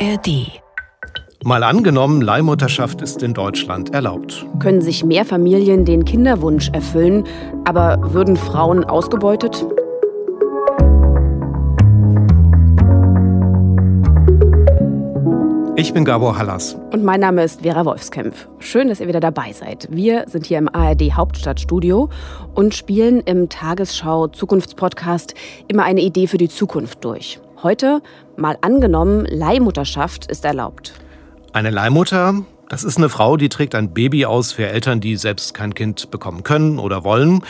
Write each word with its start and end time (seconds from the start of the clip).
ARD. 0.00 0.60
Mal 1.44 1.64
angenommen, 1.64 2.20
Leihmutterschaft 2.20 3.02
ist 3.02 3.22
in 3.24 3.34
Deutschland 3.34 3.92
erlaubt. 3.94 4.46
Können 4.60 4.80
sich 4.80 5.04
mehr 5.04 5.24
Familien 5.24 5.84
den 5.84 6.04
Kinderwunsch 6.04 6.68
erfüllen, 6.72 7.24
aber 7.64 7.98
würden 8.12 8.36
Frauen 8.36 8.84
ausgebeutet? 8.84 9.66
Ich 15.74 15.92
bin 15.92 16.04
Gabor 16.04 16.38
Hallas. 16.38 16.76
Und 16.92 17.02
mein 17.02 17.20
Name 17.20 17.42
ist 17.42 17.62
Vera 17.62 17.84
Wolfskämpf. 17.84 18.48
Schön, 18.60 18.88
dass 18.88 19.00
ihr 19.00 19.08
wieder 19.08 19.20
dabei 19.20 19.52
seid. 19.52 19.88
Wir 19.90 20.26
sind 20.28 20.46
hier 20.46 20.58
im 20.58 20.68
ARD 20.72 21.12
Hauptstadtstudio 21.12 22.08
und 22.54 22.74
spielen 22.74 23.20
im 23.20 23.48
Tagesschau 23.48 24.28
Zukunftspodcast 24.28 25.34
immer 25.66 25.82
eine 25.82 26.02
Idee 26.02 26.28
für 26.28 26.38
die 26.38 26.48
Zukunft 26.48 27.04
durch. 27.04 27.40
Heute 27.62 28.02
mal 28.36 28.56
angenommen, 28.60 29.26
Leihmutterschaft 29.26 30.30
ist 30.30 30.44
erlaubt. 30.44 30.92
Eine 31.52 31.70
Leihmutter, 31.70 32.44
das 32.68 32.84
ist 32.84 32.98
eine 32.98 33.08
Frau, 33.08 33.36
die 33.36 33.48
trägt 33.48 33.74
ein 33.74 33.92
Baby 33.92 34.26
aus 34.26 34.52
für 34.52 34.68
Eltern, 34.68 35.00
die 35.00 35.16
selbst 35.16 35.54
kein 35.54 35.74
Kind 35.74 36.12
bekommen 36.12 36.44
können 36.44 36.78
oder 36.78 37.02
wollen. 37.02 37.42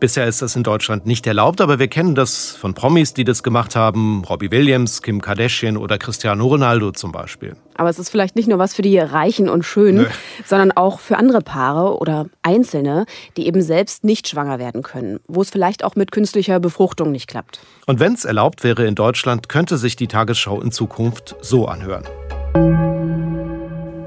Bisher 0.00 0.28
ist 0.28 0.42
das 0.42 0.54
in 0.54 0.62
Deutschland 0.62 1.06
nicht 1.06 1.26
erlaubt, 1.26 1.60
aber 1.60 1.80
wir 1.80 1.88
kennen 1.88 2.14
das 2.14 2.52
von 2.52 2.72
Promis, 2.72 3.14
die 3.14 3.24
das 3.24 3.42
gemacht 3.42 3.74
haben. 3.74 4.22
Robbie 4.24 4.52
Williams, 4.52 5.02
Kim 5.02 5.20
Kardashian 5.20 5.76
oder 5.76 5.98
Cristiano 5.98 6.46
Ronaldo 6.46 6.92
zum 6.92 7.10
Beispiel. 7.10 7.56
Aber 7.74 7.90
es 7.90 7.98
ist 7.98 8.08
vielleicht 8.08 8.36
nicht 8.36 8.48
nur 8.48 8.60
was 8.60 8.74
für 8.74 8.82
die 8.82 8.96
Reichen 8.96 9.48
und 9.48 9.64
Schönen, 9.64 10.02
Nö. 10.02 10.06
sondern 10.44 10.70
auch 10.70 11.00
für 11.00 11.16
andere 11.16 11.40
Paare 11.40 11.98
oder 11.98 12.26
Einzelne, 12.42 13.06
die 13.36 13.48
eben 13.48 13.60
selbst 13.60 14.04
nicht 14.04 14.28
schwanger 14.28 14.60
werden 14.60 14.84
können, 14.84 15.18
wo 15.26 15.42
es 15.42 15.50
vielleicht 15.50 15.82
auch 15.82 15.96
mit 15.96 16.12
künstlicher 16.12 16.60
Befruchtung 16.60 17.10
nicht 17.10 17.26
klappt. 17.26 17.58
Und 17.86 17.98
wenn 17.98 18.12
es 18.12 18.24
erlaubt 18.24 18.62
wäre 18.62 18.86
in 18.86 18.94
Deutschland, 18.94 19.48
könnte 19.48 19.78
sich 19.78 19.96
die 19.96 20.06
Tagesschau 20.06 20.60
in 20.60 20.70
Zukunft 20.70 21.34
so 21.40 21.66
anhören. 21.66 22.04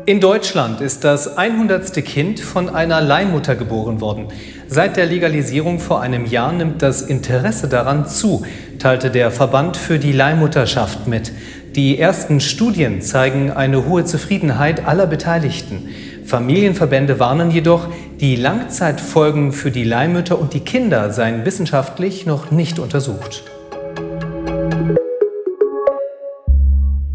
In 0.07 0.19
Deutschland 0.19 0.81
ist 0.81 1.03
das 1.03 1.37
100. 1.37 1.93
Kind 2.03 2.39
von 2.39 2.69
einer 2.69 3.01
Leihmutter 3.01 3.55
geboren 3.55 4.01
worden. 4.01 4.29
Seit 4.73 4.95
der 4.95 5.05
Legalisierung 5.05 5.79
vor 5.79 5.99
einem 5.99 6.25
Jahr 6.25 6.53
nimmt 6.53 6.81
das 6.81 7.01
Interesse 7.01 7.67
daran 7.67 8.07
zu, 8.07 8.45
teilte 8.79 9.11
der 9.11 9.29
Verband 9.29 9.75
für 9.75 9.99
die 9.99 10.13
Leihmutterschaft 10.13 11.07
mit. 11.07 11.33
Die 11.75 11.99
ersten 11.99 12.39
Studien 12.39 13.01
zeigen 13.01 13.51
eine 13.51 13.85
hohe 13.85 14.05
Zufriedenheit 14.05 14.87
aller 14.87 15.07
Beteiligten. 15.07 15.89
Familienverbände 16.23 17.19
warnen 17.19 17.51
jedoch, 17.51 17.89
die 18.21 18.37
Langzeitfolgen 18.37 19.51
für 19.51 19.71
die 19.71 19.83
Leihmütter 19.83 20.39
und 20.39 20.53
die 20.53 20.61
Kinder 20.61 21.11
seien 21.11 21.43
wissenschaftlich 21.45 22.25
noch 22.25 22.49
nicht 22.49 22.79
untersucht. 22.79 23.43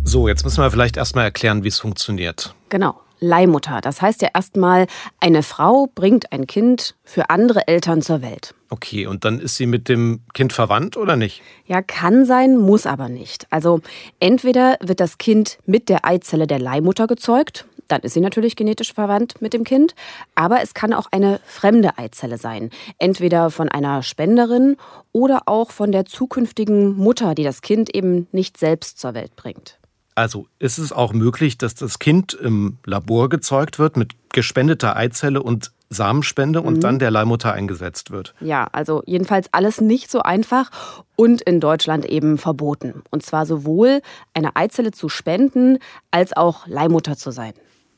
So, 0.05 0.29
jetzt 0.29 0.45
müssen 0.45 0.63
wir 0.63 0.71
vielleicht 0.71 0.99
erstmal 0.99 1.25
erklären, 1.25 1.65
wie 1.65 1.69
es 1.69 1.79
funktioniert. 1.79 2.55
Genau. 2.69 3.01
Leihmutter. 3.27 3.81
Das 3.81 4.01
heißt 4.01 4.23
ja 4.23 4.29
erstmal, 4.35 4.87
eine 5.21 5.43
Frau 5.43 5.89
bringt 5.95 6.33
ein 6.33 6.47
Kind 6.47 6.95
für 7.05 7.31
andere 7.31 7.69
Eltern 7.69 8.03
zur 8.03 8.23
Welt. 8.23 8.55
Okay, 8.71 9.07
und 9.07 9.25
dann 9.25 9.39
ist 9.39 9.57
sie 9.57 9.67
mit 9.67 9.89
dem 9.89 10.21
Kind 10.35 10.53
verwandt 10.53 10.97
oder 10.97 11.17
nicht? 11.17 11.43
Ja, 11.67 11.83
kann 11.83 12.25
sein, 12.25 12.57
muss 12.57 12.87
aber 12.87 13.09
nicht. 13.09 13.47
Also 13.51 13.81
entweder 14.19 14.77
wird 14.81 15.01
das 15.01 15.19
Kind 15.19 15.59
mit 15.67 15.89
der 15.89 16.05
Eizelle 16.05 16.47
der 16.47 16.59
Leihmutter 16.59 17.07
gezeugt, 17.07 17.67
dann 17.89 18.01
ist 18.01 18.15
sie 18.15 18.21
natürlich 18.21 18.57
genetisch 18.57 18.93
verwandt 18.93 19.41
mit 19.41 19.53
dem 19.53 19.65
Kind, 19.65 19.95
aber 20.35 20.63
es 20.63 20.75
kann 20.75 20.93
auch 20.93 21.07
eine 21.11 21.41
fremde 21.47 21.99
Eizelle 21.99 22.39
sein, 22.39 22.71
entweder 22.99 23.51
von 23.51 23.69
einer 23.69 24.03
Spenderin 24.03 24.77
oder 25.13 25.43
auch 25.47 25.71
von 25.71 25.93
der 25.93 26.05
zukünftigen 26.05 26.97
Mutter, 26.97 27.35
die 27.35 27.45
das 27.45 27.63
Kind 27.63 27.95
eben 27.95 28.27
nicht 28.33 28.59
selbst 28.59 28.99
zur 28.99 29.15
Welt 29.15 29.37
bringt. 29.37 29.79
Also 30.17 30.47
ist 30.59 30.79
es 30.79 30.93
auch 30.93 31.13
möglich, 31.13 31.59
dass 31.59 31.75
das 31.75 31.99
Kind 31.99 32.33
im 32.33 32.79
Labor 32.87 33.29
gezeugt 33.29 33.79
wird 33.79 33.99
mit 33.99 34.15
gespendeter 34.33 34.97
Eizelle 34.97 35.43
und 35.43 35.73
Samenspende 35.91 36.63
und 36.63 36.77
mhm. 36.77 36.81
dann 36.81 36.99
der 36.99 37.11
Leihmutter 37.11 37.53
eingesetzt 37.53 38.11
wird. 38.11 38.35
Ja, 38.41 38.67
also 38.73 39.03
jedenfalls 39.05 39.53
alles 39.53 39.81
nicht 39.81 40.11
so 40.11 40.23
einfach 40.23 40.71
und 41.17 41.43
in 41.43 41.61
Deutschland 41.61 42.07
eben 42.07 42.39
verboten. 42.39 43.03
Und 43.11 43.25
zwar 43.25 43.45
sowohl 43.45 44.01
eine 44.33 44.57
Eizelle 44.57 44.91
zu 44.91 45.11
spenden 45.11 45.79
als 46.11 46.35
auch 46.35 46.67
Leihmutter 46.67 47.17
zu 47.17 47.31
sein. 47.31 47.53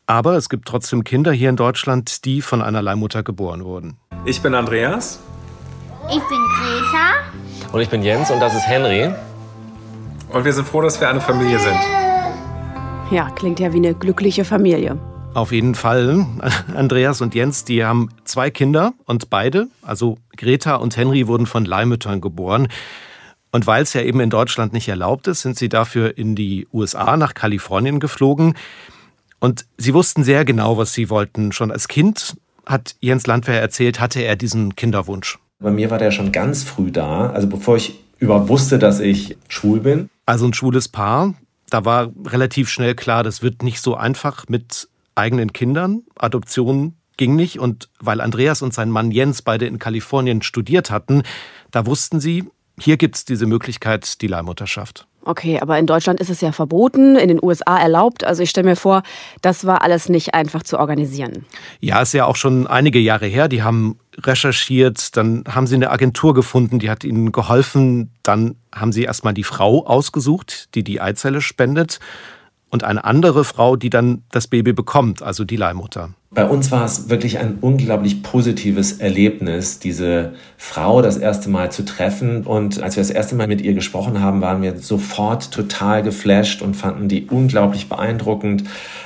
Aber 0.07 0.37
es 0.37 0.49
gibt 0.49 0.67
trotzdem 0.67 1.05
Kinder 1.05 1.31
hier 1.31 1.51
in 1.51 1.57
Deutschland, 1.57 2.25
die 2.25 2.43
von 2.43 2.63
einer 2.63 2.83
Leihmutter 2.83 3.23
geboren 3.23 3.65
wurden. 3.65 3.97
Ich 4.25 4.43
bin 4.43 4.55
Andreas. 4.55 5.21
Ich 6.09 6.15
bin 6.15 6.39
Greta. 6.59 7.73
Und 7.73 7.81
ich 7.81 7.89
bin 7.89 8.03
Jens 8.03 8.31
und 8.33 8.41
das 8.41 8.55
ist 8.55 8.67
Henry. 8.67 9.15
Und 10.33 10.45
wir 10.45 10.53
sind 10.53 10.67
froh, 10.67 10.81
dass 10.81 11.01
wir 11.01 11.09
eine 11.09 11.21
Familie 11.21 11.61
sind. 11.61 12.08
Ja, 13.11 13.31
klingt 13.31 13.59
ja 13.59 13.73
wie 13.73 13.79
eine 13.79 13.95
glückliche 13.95 14.45
Familie. 14.45 14.99
Auf 15.33 15.51
jeden 15.51 15.75
Fall. 15.75 16.27
Andreas 16.75 17.23
und 17.23 17.35
Jens, 17.35 17.65
die 17.65 17.83
haben 17.83 18.11
zwei 18.25 18.51
Kinder 18.51 18.93
und 19.07 19.31
beide, 19.31 19.69
also 19.81 20.19
Greta 20.37 20.77
und 20.77 20.95
Henry, 20.95 21.27
wurden 21.27 21.47
von 21.47 21.65
Leihmüttern 21.65 22.21
geboren. 22.21 22.69
Und 23.51 23.67
weil 23.67 23.83
es 23.83 23.95
ja 23.95 24.03
eben 24.03 24.21
in 24.21 24.29
Deutschland 24.29 24.75
nicht 24.75 24.89
erlaubt 24.89 25.27
ist, 25.27 25.41
sind 25.41 25.57
sie 25.57 25.71
dafür 25.71 26.19
in 26.19 26.35
die 26.35 26.69
USA 26.71 27.17
nach 27.17 27.33
Kalifornien 27.33 27.99
geflogen. 27.99 28.55
Und 29.41 29.65
sie 29.79 29.95
wussten 29.95 30.23
sehr 30.23 30.45
genau, 30.45 30.77
was 30.77 30.93
sie 30.93 31.09
wollten. 31.09 31.53
Schon 31.53 31.73
als 31.73 31.89
Kind, 31.89 32.37
hat 32.67 32.95
Jens 33.01 33.27
Landwehr 33.27 33.59
erzählt, 33.59 34.01
hatte 34.01 34.21
er 34.21 34.37
diesen 34.37 34.77
Kinderwunsch. 34.77 35.39
Bei 35.61 35.71
mir 35.71 35.91
war 35.91 35.97
der 35.97 36.11
schon 36.11 36.31
ganz 36.31 36.63
früh 36.63 36.91
da, 36.91 37.31
also 37.31 37.49
bevor 37.49 37.77
ich 37.77 37.99
überhaupt 38.19 38.51
wusste, 38.51 38.79
dass 38.79 39.01
ich 39.01 39.39
schwul 39.49 39.81
bin. 39.81 40.11
Also 40.27 40.45
ein 40.45 40.53
schwules 40.53 40.89
Paar, 40.89 41.35
da 41.71 41.85
war 41.85 42.13
relativ 42.27 42.69
schnell 42.69 42.95
klar, 42.95 43.23
das 43.23 43.43
wird 43.43 43.63
nicht 43.63 43.81
so 43.81 43.95
einfach 43.95 44.45
mit 44.49 44.89
eigenen 45.15 45.53
Kindern. 45.53 46.03
Adoption 46.17 46.95
ging 47.17 47.37
nicht. 47.37 47.59
Und 47.59 47.91
weil 48.01 48.21
Andreas 48.21 48.63
und 48.63 48.73
sein 48.73 48.91
Mann 48.91 49.11
Jens 49.11 49.43
beide 49.43 49.67
in 49.67 49.79
Kalifornien 49.79 50.43
studiert 50.43 50.91
hatten, 50.91 51.23
da 51.71 51.85
wussten 51.85 52.21
sie, 52.21 52.45
hier 52.81 52.97
gibt 52.97 53.17
es 53.17 53.25
diese 53.25 53.47
Möglichkeit, 53.47 54.23
die 54.23 54.29
Leihmutterschaft. 54.29 55.07
Okay, 55.25 55.61
aber 55.61 55.79
in 55.79 55.87
Deutschland 55.87 56.21
ist 56.21 56.31
es 56.31 56.41
ja 56.41 56.53
verboten, 56.53 57.17
in 57.17 57.29
den 57.29 57.43
USA 57.43 57.79
erlaubt. 57.79 58.25
Also 58.25 58.43
ich 58.43 58.51
stelle 58.51 58.69
mir 58.69 58.77
vor, 58.77 59.03
das 59.43 59.67
war 59.67 59.83
alles 59.83 60.09
nicht 60.09 60.33
einfach 60.33 60.63
zu 60.63 60.79
organisieren. 60.79 61.45
Ja, 61.81 62.01
ist 62.01 62.15
ja 62.15 62.25
auch 62.25 62.37
schon 62.37 62.67
einige 62.67 62.99
Jahre 62.99 63.27
her. 63.27 63.49
Die 63.49 63.63
haben 63.63 63.99
recherchiert, 64.19 65.17
dann 65.17 65.45
haben 65.49 65.67
sie 65.67 65.77
eine 65.77 65.91
Agentur 65.91 66.35
gefunden, 66.35 66.79
die 66.79 66.91
hat 66.91 67.05
ihnen 67.05 67.33
geholfen. 67.33 68.11
Dann 68.23 68.57
haben 68.75 68.93
sie 68.93 69.05
erstmal 69.05 69.35
die 69.35 69.45
Frau 69.45 69.87
ausgesucht, 69.87 70.75
die 70.75 70.85
die 70.85 71.01
Eizelle 71.01 71.41
spendet. 71.41 72.01
Und 72.71 72.85
eine 72.85 73.05
andere 73.05 73.45
Frau, 73.45 73.77
die 73.77 73.91
dann 73.91 74.25
das 74.31 74.47
Baby 74.47 74.73
bekommt, 74.73 75.23
also 75.23 75.45
die 75.45 75.57
Leihmutter. 75.57 76.11
Bei 76.31 76.45
uns 76.45 76.71
war 76.71 76.85
es 76.85 77.09
wirklich 77.09 77.39
ein 77.39 77.57
unglaublich 77.63 78.23
positives 78.23 79.01
Erlebnis, 79.01 79.79
diese 79.79 80.35
Frau 80.59 81.01
das 81.01 81.17
erste 81.17 81.49
Mal 81.49 81.73
zu 81.73 81.87
treffen. 81.87 82.45
Und 82.45 82.83
als 82.83 82.97
wir 82.97 83.01
das 83.01 83.11
erste 83.11 83.35
Mal 83.35 83.47
mit 83.47 83.63
ihr 83.63 83.73
gesprochen 83.73 84.21
haben, 84.21 84.43
waren 84.43 84.61
wir 84.61 84.77
sofort 84.77 85.51
total 85.51 86.03
geflasht 86.03 86.61
und 86.61 86.75
fanden 86.75 87.09
die 87.09 87.29
unglaublich 87.31 87.89
beeindruckend 87.89 88.65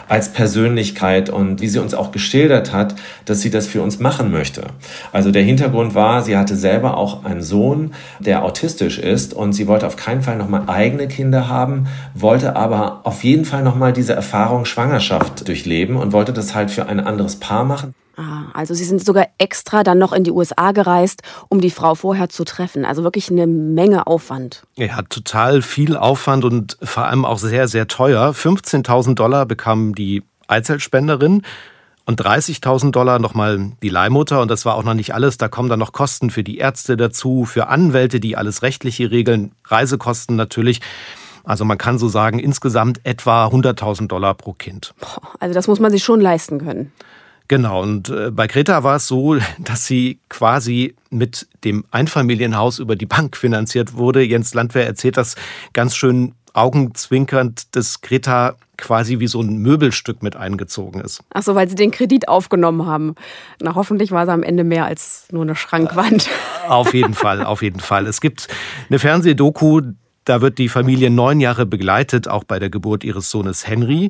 als 0.08 0.32
Persönlichkeit 0.32 1.30
und 1.30 1.60
wie 1.60 1.68
sie 1.68 1.78
uns 1.78 1.94
auch 1.94 2.10
geschildert 2.10 2.72
hat, 2.72 2.96
dass 3.24 3.40
sie 3.40 3.50
das 3.50 3.68
für 3.68 3.82
uns 3.82 4.00
machen 4.00 4.32
möchte. 4.32 4.64
Also 5.12 5.30
der 5.30 5.42
Hintergrund 5.42 5.94
war, 5.94 6.22
sie 6.22 6.36
hatte 6.36 6.56
selber 6.56 6.96
auch 6.96 7.24
einen 7.24 7.42
Sohn, 7.42 7.92
der 8.18 8.44
autistisch 8.44 8.98
ist 8.98 9.32
und 9.32 9.52
sie 9.52 9.68
wollte 9.68 9.86
auf 9.86 9.94
keinen 9.96 10.22
Fall 10.22 10.36
nochmal 10.36 10.64
eigene 10.66 11.06
Kinder 11.06 11.48
haben, 11.48 11.86
wollte 12.14 12.56
aber 12.56 13.02
auf 13.04 13.22
jeden 13.22 13.44
Fall 13.44 13.62
nochmal 13.62 13.92
diese 13.92 14.12
Erfahrung 14.12 14.64
Schwangerschaft 14.64 15.46
durchleben 15.46 15.94
und 15.94 16.12
wollte 16.12 16.32
das 16.32 16.54
halt 16.54 16.72
für 16.72 16.86
eine 16.86 17.11
anderes 17.12 17.36
Paar 17.36 17.64
machen. 17.64 17.94
Ah, 18.16 18.44
also 18.52 18.74
Sie 18.74 18.84
sind 18.84 19.04
sogar 19.04 19.26
extra 19.38 19.82
dann 19.82 19.98
noch 19.98 20.12
in 20.12 20.24
die 20.24 20.30
USA 20.30 20.72
gereist, 20.72 21.22
um 21.48 21.60
die 21.60 21.70
Frau 21.70 21.94
vorher 21.94 22.28
zu 22.28 22.44
treffen. 22.44 22.84
Also 22.84 23.04
wirklich 23.04 23.30
eine 23.30 23.46
Menge 23.46 24.06
Aufwand. 24.06 24.62
Ja, 24.76 25.00
total 25.02 25.62
viel 25.62 25.96
Aufwand 25.96 26.44
und 26.44 26.76
vor 26.82 27.06
allem 27.06 27.24
auch 27.24 27.38
sehr, 27.38 27.68
sehr 27.68 27.88
teuer. 27.88 28.32
15.000 28.32 29.14
Dollar 29.14 29.46
bekam 29.46 29.94
die 29.94 30.22
Eizellspenderin 30.46 31.42
und 32.04 32.20
30.000 32.20 32.90
Dollar 32.90 33.18
nochmal 33.18 33.72
die 33.82 33.88
Leihmutter. 33.88 34.42
Und 34.42 34.50
das 34.50 34.66
war 34.66 34.74
auch 34.74 34.84
noch 34.84 34.94
nicht 34.94 35.14
alles. 35.14 35.38
Da 35.38 35.48
kommen 35.48 35.70
dann 35.70 35.78
noch 35.78 35.92
Kosten 35.92 36.30
für 36.30 36.42
die 36.42 36.58
Ärzte 36.58 36.98
dazu, 36.98 37.46
für 37.46 37.68
Anwälte, 37.68 38.20
die 38.20 38.36
alles 38.36 38.62
rechtliche 38.62 39.10
regeln, 39.10 39.52
Reisekosten 39.64 40.36
natürlich. 40.36 40.80
Also 41.44 41.64
man 41.64 41.78
kann 41.78 41.98
so 41.98 42.08
sagen, 42.08 42.38
insgesamt 42.38 43.00
etwa 43.04 43.46
100.000 43.46 44.08
Dollar 44.08 44.34
pro 44.34 44.52
Kind. 44.52 44.94
Also 45.40 45.54
das 45.54 45.66
muss 45.66 45.80
man 45.80 45.90
sich 45.90 46.04
schon 46.04 46.20
leisten 46.20 46.58
können. 46.58 46.92
Genau, 47.52 47.82
und 47.82 48.08
äh, 48.08 48.30
bei 48.30 48.46
Greta 48.46 48.82
war 48.82 48.96
es 48.96 49.06
so, 49.06 49.36
dass 49.58 49.84
sie 49.84 50.18
quasi 50.30 50.94
mit 51.10 51.46
dem 51.64 51.84
Einfamilienhaus 51.90 52.78
über 52.78 52.96
die 52.96 53.04
Bank 53.04 53.36
finanziert 53.36 53.92
wurde. 53.92 54.22
Jens 54.22 54.54
Landwehr 54.54 54.86
erzählt 54.86 55.18
das 55.18 55.36
ganz 55.74 55.94
schön 55.94 56.32
augenzwinkernd, 56.54 57.76
dass 57.76 58.00
Greta 58.00 58.54
quasi 58.78 59.18
wie 59.18 59.26
so 59.26 59.42
ein 59.42 59.58
Möbelstück 59.58 60.22
mit 60.22 60.34
eingezogen 60.34 61.02
ist. 61.02 61.22
Ach 61.34 61.42
so, 61.42 61.54
weil 61.54 61.68
sie 61.68 61.74
den 61.74 61.90
Kredit 61.90 62.26
aufgenommen 62.26 62.86
haben. 62.86 63.16
Na, 63.60 63.74
hoffentlich 63.74 64.12
war 64.12 64.24
sie 64.24 64.32
am 64.32 64.42
Ende 64.42 64.64
mehr 64.64 64.86
als 64.86 65.26
nur 65.30 65.42
eine 65.42 65.54
Schrankwand. 65.54 66.30
Auf 66.68 66.94
jeden 66.94 67.12
Fall, 67.12 67.44
auf 67.44 67.60
jeden 67.60 67.80
Fall. 67.80 68.06
Es 68.06 68.22
gibt 68.22 68.48
eine 68.88 68.98
Fernsehdoku, 68.98 69.82
Da 70.24 70.40
wird 70.40 70.56
die 70.56 70.70
Familie 70.70 71.10
neun 71.10 71.38
Jahre 71.38 71.66
begleitet, 71.66 72.28
auch 72.28 72.44
bei 72.44 72.58
der 72.58 72.70
Geburt 72.70 73.04
ihres 73.04 73.28
Sohnes 73.28 73.66
Henry. 73.66 74.08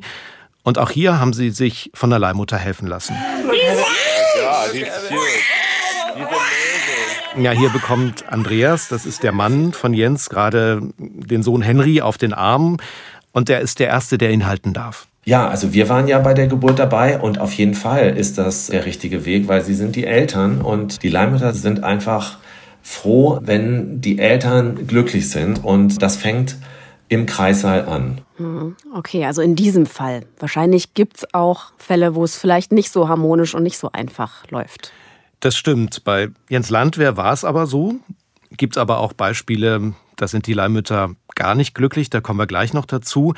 Und 0.63 0.77
auch 0.77 0.89
hier 0.89 1.19
haben 1.19 1.33
sie 1.33 1.49
sich 1.49 1.91
von 1.93 2.09
der 2.09 2.19
Leihmutter 2.19 2.57
helfen 2.57 2.87
lassen. 2.87 3.15
Ja, 7.37 7.51
hier 7.51 7.69
bekommt 7.69 8.25
Andreas, 8.29 8.87
das 8.87 9.05
ist 9.05 9.23
der 9.23 9.31
Mann 9.31 9.73
von 9.73 9.93
Jens, 9.93 10.29
gerade 10.29 10.81
den 10.97 11.43
Sohn 11.43 11.61
Henry 11.61 12.01
auf 12.01 12.17
den 12.17 12.33
Arm. 12.33 12.77
Und 13.31 13.49
der 13.49 13.59
ist 13.59 13.79
der 13.79 13.87
Erste, 13.87 14.17
der 14.17 14.31
ihn 14.31 14.45
halten 14.45 14.73
darf. 14.73 15.07
Ja, 15.25 15.47
also 15.47 15.73
wir 15.73 15.89
waren 15.89 16.07
ja 16.07 16.19
bei 16.19 16.33
der 16.33 16.47
Geburt 16.47 16.79
dabei 16.79 17.17
und 17.19 17.39
auf 17.39 17.53
jeden 17.53 17.75
Fall 17.75 18.15
ist 18.17 18.37
das 18.37 18.67
der 18.67 18.85
richtige 18.85 19.25
Weg, 19.25 19.47
weil 19.47 19.63
sie 19.63 19.73
sind 19.73 19.95
die 19.95 20.05
Eltern 20.05 20.61
und 20.61 21.01
die 21.01 21.09
Leihmütter 21.09 21.53
sind 21.53 21.83
einfach 21.83 22.37
froh, 22.81 23.39
wenn 23.41 24.01
die 24.01 24.19
Eltern 24.19 24.85
glücklich 24.85 25.29
sind 25.29 25.63
und 25.63 26.01
das 26.01 26.17
fängt 26.17 26.57
im 27.13 27.25
Kreissaal 27.25 27.85
an. 27.85 28.21
Hm, 28.37 28.75
okay, 28.93 29.25
also 29.25 29.41
in 29.41 29.55
diesem 29.55 29.85
Fall. 29.85 30.25
Wahrscheinlich 30.39 30.93
gibt 30.93 31.17
es 31.17 31.33
auch 31.33 31.71
Fälle, 31.77 32.15
wo 32.15 32.23
es 32.23 32.37
vielleicht 32.37 32.71
nicht 32.71 32.91
so 32.91 33.07
harmonisch 33.07 33.55
und 33.55 33.63
nicht 33.63 33.77
so 33.77 33.91
einfach 33.91 34.49
läuft. 34.49 34.91
Das 35.39 35.55
stimmt. 35.55 36.03
Bei 36.03 36.29
Jens 36.49 36.69
Landwehr 36.69 37.17
war 37.17 37.33
es 37.33 37.43
aber 37.43 37.67
so. 37.67 37.95
Gibt 38.51 38.75
es 38.75 38.77
aber 38.77 38.99
auch 38.99 39.13
Beispiele, 39.13 39.93
da 40.15 40.27
sind 40.27 40.47
die 40.47 40.53
Leihmütter 40.53 41.15
gar 41.35 41.55
nicht 41.55 41.73
glücklich, 41.73 42.09
da 42.09 42.21
kommen 42.21 42.39
wir 42.39 42.47
gleich 42.47 42.73
noch 42.73 42.85
dazu. 42.85 43.33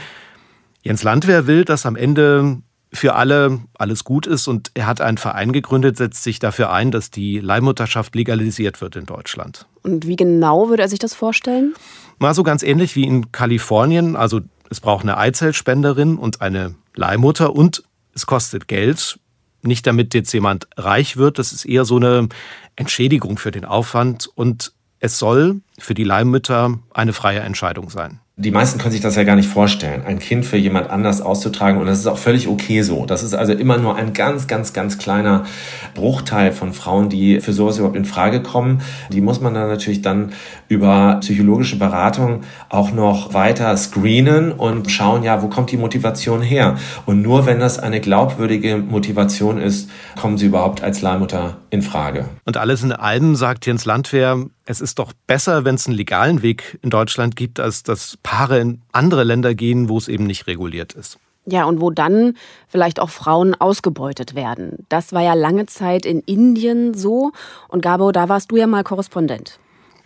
Jens 0.83 1.03
Landwehr 1.03 1.47
will, 1.47 1.65
dass 1.65 1.85
am 1.85 1.95
Ende 1.95 2.61
für 2.93 3.15
alle 3.15 3.59
alles 3.77 4.03
gut 4.03 4.27
ist 4.27 4.47
und 4.47 4.71
er 4.73 4.87
hat 4.87 5.01
einen 5.01 5.17
Verein 5.17 5.51
gegründet, 5.51 5.97
setzt 5.97 6.23
sich 6.23 6.39
dafür 6.39 6.71
ein, 6.71 6.91
dass 6.91 7.11
die 7.11 7.39
Leihmutterschaft 7.39 8.15
legalisiert 8.15 8.81
wird 8.81 8.95
in 8.95 9.05
Deutschland. 9.05 9.65
Und 9.83 10.07
wie 10.07 10.15
genau 10.15 10.69
würde 10.69 10.83
er 10.83 10.89
sich 10.89 10.99
das 10.99 11.13
vorstellen? 11.13 11.73
Mal 12.19 12.33
so 12.33 12.43
ganz 12.43 12.63
ähnlich 12.63 12.95
wie 12.95 13.03
in 13.03 13.31
Kalifornien. 13.31 14.15
Also 14.15 14.41
es 14.69 14.79
braucht 14.79 15.03
eine 15.03 15.17
Eizellspenderin 15.17 16.17
und 16.17 16.41
eine 16.41 16.75
Leihmutter 16.95 17.55
und 17.55 17.83
es 18.13 18.25
kostet 18.25 18.67
Geld. 18.67 19.19
Nicht 19.61 19.87
damit 19.87 20.13
jetzt 20.13 20.31
jemand 20.31 20.67
reich 20.77 21.17
wird, 21.17 21.39
das 21.39 21.51
ist 21.51 21.65
eher 21.65 21.85
so 21.85 21.97
eine 21.97 22.29
Entschädigung 22.75 23.37
für 23.37 23.51
den 23.51 23.65
Aufwand 23.65 24.27
und 24.35 24.73
es 24.99 25.17
soll 25.17 25.61
für 25.79 25.93
die 25.93 26.03
Leihmütter 26.03 26.79
eine 26.93 27.13
freie 27.13 27.39
Entscheidung 27.39 27.89
sein. 27.89 28.19
Die 28.37 28.51
meisten 28.51 28.79
können 28.79 28.91
sich 28.91 28.99
das 28.99 29.15
ja 29.15 29.23
gar 29.23 29.37
nicht 29.37 29.47
vorstellen, 29.47 30.03
ein 30.05 30.19
Kind 30.19 30.45
für 30.45 30.57
jemand 30.57 30.89
anders 30.89 31.21
auszutragen. 31.21 31.79
Und 31.79 31.87
das 31.87 31.99
ist 31.99 32.07
auch 32.07 32.17
völlig 32.17 32.49
okay 32.49 32.81
so. 32.81 33.05
Das 33.05 33.23
ist 33.23 33.33
also 33.33 33.53
immer 33.53 33.77
nur 33.77 33.95
ein 33.95 34.11
ganz, 34.11 34.45
ganz, 34.47 34.73
ganz 34.73 34.97
kleiner 34.97 35.45
Bruchteil 35.93 36.51
von 36.51 36.73
Frauen, 36.73 37.07
die 37.07 37.39
für 37.39 37.53
sowas 37.53 37.77
überhaupt 37.77 37.95
in 37.95 38.03
Frage 38.03 38.43
kommen. 38.43 38.81
Die 39.09 39.21
muss 39.21 39.39
man 39.39 39.53
dann 39.53 39.69
natürlich 39.69 40.01
dann 40.01 40.33
über 40.67 41.19
psychologische 41.21 41.77
Beratung 41.77 42.41
auch 42.67 42.91
noch 42.91 43.33
weiter 43.33 43.77
screenen 43.77 44.51
und 44.51 44.91
schauen, 44.91 45.23
ja, 45.23 45.41
wo 45.41 45.47
kommt 45.47 45.71
die 45.71 45.77
Motivation 45.77 46.41
her? 46.41 46.75
Und 47.05 47.21
nur 47.21 47.45
wenn 47.45 47.61
das 47.61 47.79
eine 47.79 48.01
glaubwürdige 48.01 48.75
Motivation 48.75 49.57
ist, 49.57 49.89
kommen 50.19 50.37
sie 50.37 50.47
überhaupt 50.47 50.83
als 50.83 51.01
Leihmutter 51.01 51.55
in 51.69 51.81
Frage. 51.81 52.25
Und 52.43 52.57
alles 52.57 52.83
in 52.83 52.91
allem 52.91 53.35
sagt 53.35 53.65
Jens 53.65 53.85
Landwehr, 53.85 54.45
es 54.65 54.81
ist 54.81 54.99
doch 54.99 55.13
besser, 55.27 55.63
wenn 55.65 55.75
es 55.75 55.87
einen 55.87 55.95
legalen 55.95 56.41
Weg 56.41 56.79
in 56.81 56.89
Deutschland 56.89 57.35
gibt, 57.35 57.59
als 57.59 57.83
dass 57.83 58.17
Paare 58.23 58.59
in 58.59 58.81
andere 58.91 59.23
Länder 59.23 59.53
gehen, 59.55 59.89
wo 59.89 59.97
es 59.97 60.07
eben 60.07 60.25
nicht 60.25 60.47
reguliert 60.47 60.93
ist. 60.93 61.19
Ja, 61.47 61.65
und 61.65 61.79
wo 61.79 61.91
dann 61.91 62.35
vielleicht 62.67 62.99
auch 62.99 63.09
Frauen 63.09 63.53
ausgebeutet 63.53 64.33
werden. 64.33 64.85
Das 64.89 65.13
war 65.13 65.21
ja 65.21 65.35
lange 65.35 65.67
Zeit 65.67 66.05
in 66.05 66.21
Indien 66.21 66.95
so. 66.95 67.31
Und 67.67 67.81
Gabo, 67.81 68.11
da 68.11 68.29
warst 68.29 68.51
du 68.51 68.57
ja 68.57 68.65
mal 68.65 68.83
Korrespondent. 68.83 69.59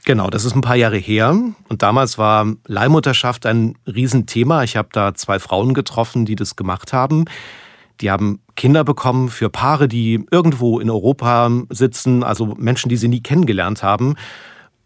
Genau, 0.06 0.30
das 0.30 0.44
ist 0.44 0.56
ein 0.56 0.62
paar 0.62 0.76
Jahre 0.76 0.98
her. 0.98 1.38
Und 1.70 1.82
damals 1.82 2.18
war 2.18 2.46
Leihmutterschaft 2.66 3.46
ein 3.46 3.78
Riesenthema. 3.86 4.64
Ich 4.64 4.76
habe 4.76 4.90
da 4.92 5.14
zwei 5.14 5.40
Frauen 5.40 5.74
getroffen, 5.74 6.26
die 6.26 6.36
das 6.36 6.56
gemacht 6.56 6.94
haben. 6.94 7.26
Die 8.02 8.12
haben 8.12 8.42
Kinder 8.56 8.84
bekommen 8.84 9.30
für 9.30 9.50
Paare, 9.50 9.88
die 9.88 10.26
irgendwo 10.32 10.80
in 10.80 10.90
Europa 10.90 11.52
sitzen, 11.70 12.24
also 12.24 12.56
Menschen, 12.58 12.90
die 12.90 12.98
sie 12.98 13.10
nie 13.10 13.22
kennengelernt 13.22 13.84
haben. 13.84 14.16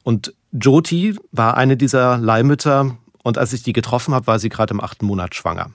Und 0.04 0.34
Jyoti 0.54 1.16
war 1.32 1.58
eine 1.58 1.78
dieser 1.78 2.18
Leihmütter 2.18 2.96
und 3.24 3.38
als 3.40 3.54
ich 3.54 3.64
die 3.64 3.74
getroffen 3.74 4.14
habe, 4.14 4.28
war 4.28 4.38
sie 4.38 4.50
gerade 4.50 4.74
im 4.74 4.82
achten 4.82 5.06
Monat 5.06 5.34
schwanger. 5.34 5.72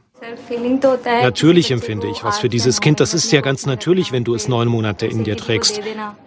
Natürlich 1.22 1.70
empfinde 1.70 2.08
ich 2.08 2.22
was 2.22 2.38
für 2.38 2.48
dieses 2.48 2.80
Kind. 2.80 3.00
Das 3.00 3.14
ist 3.14 3.30
ja 3.32 3.40
ganz 3.40 3.66
natürlich, 3.66 4.12
wenn 4.12 4.24
du 4.24 4.34
es 4.34 4.48
neun 4.48 4.68
Monate 4.68 5.06
in 5.06 5.24
dir 5.24 5.36
trägst. 5.36 5.80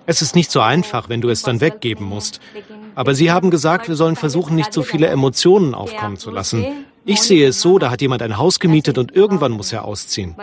Es 0.05 0.21
ist 0.21 0.35
nicht 0.35 0.51
so 0.51 0.61
einfach, 0.61 1.09
wenn 1.09 1.21
du 1.21 1.29
es 1.29 1.43
dann 1.43 1.61
weggeben 1.61 2.05
musst. 2.05 2.39
Aber 2.95 3.15
Sie 3.15 3.31
haben 3.31 3.51
gesagt, 3.51 3.87
wir 3.87 3.95
sollen 3.95 4.15
versuchen, 4.15 4.55
nicht 4.55 4.73
so 4.73 4.81
viele 4.81 5.07
Emotionen 5.07 5.73
aufkommen 5.73 6.17
zu 6.17 6.29
lassen. 6.29 6.65
Ich 7.05 7.21
sehe 7.21 7.47
es 7.47 7.61
so, 7.61 7.79
da 7.79 7.89
hat 7.89 8.01
jemand 8.01 8.21
ein 8.21 8.37
Haus 8.37 8.59
gemietet 8.59 8.97
und 8.97 9.15
irgendwann 9.15 9.51
muss 9.51 9.73
er 9.73 9.85
ausziehen. 9.85 10.35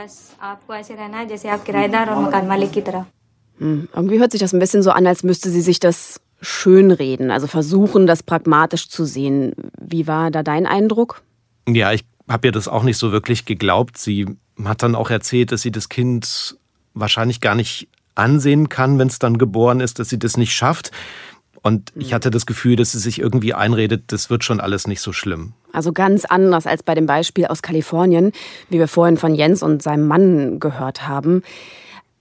Hm, 3.59 3.89
irgendwie 3.95 4.19
hört 4.19 4.33
sich 4.33 4.41
das 4.41 4.53
ein 4.53 4.59
bisschen 4.59 4.83
so 4.83 4.91
an, 4.91 5.07
als 5.07 5.23
müsste 5.23 5.51
sie 5.51 5.61
sich 5.61 5.79
das 5.79 6.21
schönreden, 6.41 7.31
also 7.31 7.47
versuchen, 7.47 8.07
das 8.07 8.23
pragmatisch 8.23 8.89
zu 8.89 9.05
sehen. 9.05 9.53
Wie 9.81 10.07
war 10.07 10.31
da 10.31 10.43
dein 10.43 10.67
Eindruck? 10.67 11.23
Ja, 11.69 11.93
ich 11.93 12.05
habe 12.29 12.49
ihr 12.49 12.53
das 12.53 12.69
auch 12.69 12.83
nicht 12.83 12.99
so 12.99 13.13
wirklich 13.13 13.45
geglaubt. 13.45 13.99
Sie 13.99 14.27
hat 14.65 14.83
dann 14.83 14.95
auch 14.95 15.11
erzählt, 15.11 15.53
dass 15.53 15.63
sie 15.63 15.73
das 15.73 15.89
Kind 15.89 16.57
wahrscheinlich 16.95 17.41
gar 17.41 17.55
nicht 17.55 17.89
ansehen 18.15 18.69
kann, 18.69 18.99
wenn 18.99 19.09
es 19.09 19.19
dann 19.19 19.39
geboren 19.39 19.81
ist, 19.81 19.99
dass 19.99 20.09
sie 20.09 20.19
das 20.19 20.37
nicht 20.37 20.53
schafft. 20.53 20.91
Und 21.63 21.93
ich 21.97 22.15
hatte 22.15 22.31
das 22.31 22.47
Gefühl, 22.47 22.77
dass 22.77 22.93
sie 22.93 22.99
sich 22.99 23.19
irgendwie 23.21 23.53
einredet, 23.53 24.05
das 24.09 24.31
wird 24.31 24.45
schon 24.45 24.61
alles 24.61 24.87
nicht 24.87 25.01
so 25.01 25.13
schlimm. 25.13 25.55
Also 25.73 25.93
ganz 25.93 26.25
anders 26.25 26.67
als 26.67 26.83
bei 26.83 26.95
dem 26.95 27.07
Beispiel 27.07 27.47
aus 27.47 27.63
Kalifornien, 27.63 28.33
wie 28.71 28.79
wir 28.79 28.89
vorhin 28.89 29.17
von 29.17 29.35
Jens 29.35 29.63
und 29.63 29.83
seinem 29.83 30.07
Mann 30.07 30.61
gehört 30.61 31.09
haben. 31.09 31.43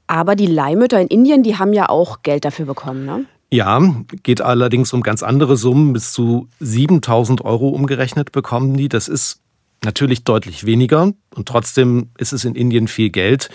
Aber 0.08 0.36
die 0.36 0.48
Leihmütter 0.48 1.00
in 1.00 1.08
Indien, 1.08 1.44
die 1.44 1.58
haben 1.58 1.74
ja 1.74 1.90
auch 1.90 2.24
Geld 2.24 2.46
dafür 2.46 2.66
bekommen, 2.66 3.06
ne? 3.06 3.26
Ja, 3.50 3.82
geht 4.24 4.42
allerdings 4.42 4.92
um 4.92 5.02
ganz 5.02 5.24
andere 5.24 5.56
Summen. 5.56 5.94
Bis 5.94 6.12
zu 6.12 6.50
7000 6.60 7.46
Euro 7.46 7.70
umgerechnet 7.70 8.32
bekommen 8.32 8.76
die. 8.76 8.90
Das 8.90 9.08
ist 9.08 9.42
natürlich 9.84 10.24
deutlich 10.24 10.66
weniger 10.66 11.14
und 11.36 11.48
trotzdem 11.48 12.10
ist 12.18 12.34
es 12.34 12.46
in 12.46 12.56
Indien 12.56 12.88
viel 12.88 13.10
Geld. 13.10 13.50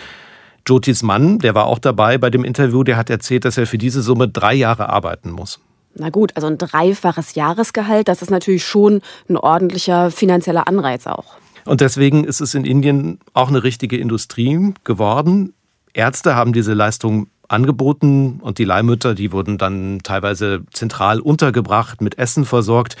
Jyotis 0.67 1.03
Mann, 1.03 1.39
der 1.39 1.55
war 1.55 1.65
auch 1.65 1.79
dabei 1.79 2.17
bei 2.17 2.29
dem 2.29 2.45
Interview, 2.45 2.83
der 2.83 2.95
hat 2.95 3.09
erzählt, 3.09 3.43
dass 3.43 3.57
er 3.57 3.67
für 3.67 3.77
diese 3.77 4.01
Summe 4.01 4.29
drei 4.29 4.53
Jahre 4.53 4.89
arbeiten 4.89 5.29
muss. 5.29 5.59
Na 5.95 6.09
gut, 6.09 6.31
also 6.35 6.47
ein 6.47 6.57
dreifaches 6.57 7.35
Jahresgehalt, 7.35 8.07
das 8.07 8.21
ist 8.21 8.31
natürlich 8.31 8.65
schon 8.65 9.01
ein 9.29 9.37
ordentlicher 9.37 10.09
finanzieller 10.09 10.67
Anreiz 10.67 11.05
auch. 11.05 11.35
Und 11.65 11.81
deswegen 11.81 12.23
ist 12.23 12.41
es 12.41 12.55
in 12.55 12.65
Indien 12.65 13.19
auch 13.33 13.49
eine 13.49 13.63
richtige 13.63 13.97
Industrie 13.97 14.73
geworden. 14.83 15.53
Ärzte 15.93 16.35
haben 16.35 16.53
diese 16.53 16.73
Leistung 16.73 17.27
angeboten 17.53 18.39
und 18.41 18.57
die 18.57 18.65
Leihmütter, 18.65 19.15
die 19.15 19.31
wurden 19.31 19.57
dann 19.57 19.99
teilweise 20.03 20.63
zentral 20.73 21.19
untergebracht, 21.19 22.01
mit 22.01 22.17
Essen 22.17 22.45
versorgt. 22.45 22.97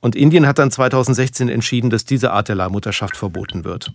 Und 0.00 0.16
Indien 0.16 0.46
hat 0.46 0.58
dann 0.58 0.70
2016 0.70 1.48
entschieden, 1.48 1.90
dass 1.90 2.04
diese 2.04 2.32
Art 2.32 2.48
der 2.48 2.56
Leihmutterschaft 2.56 3.16
verboten 3.16 3.64
wird. 3.64 3.92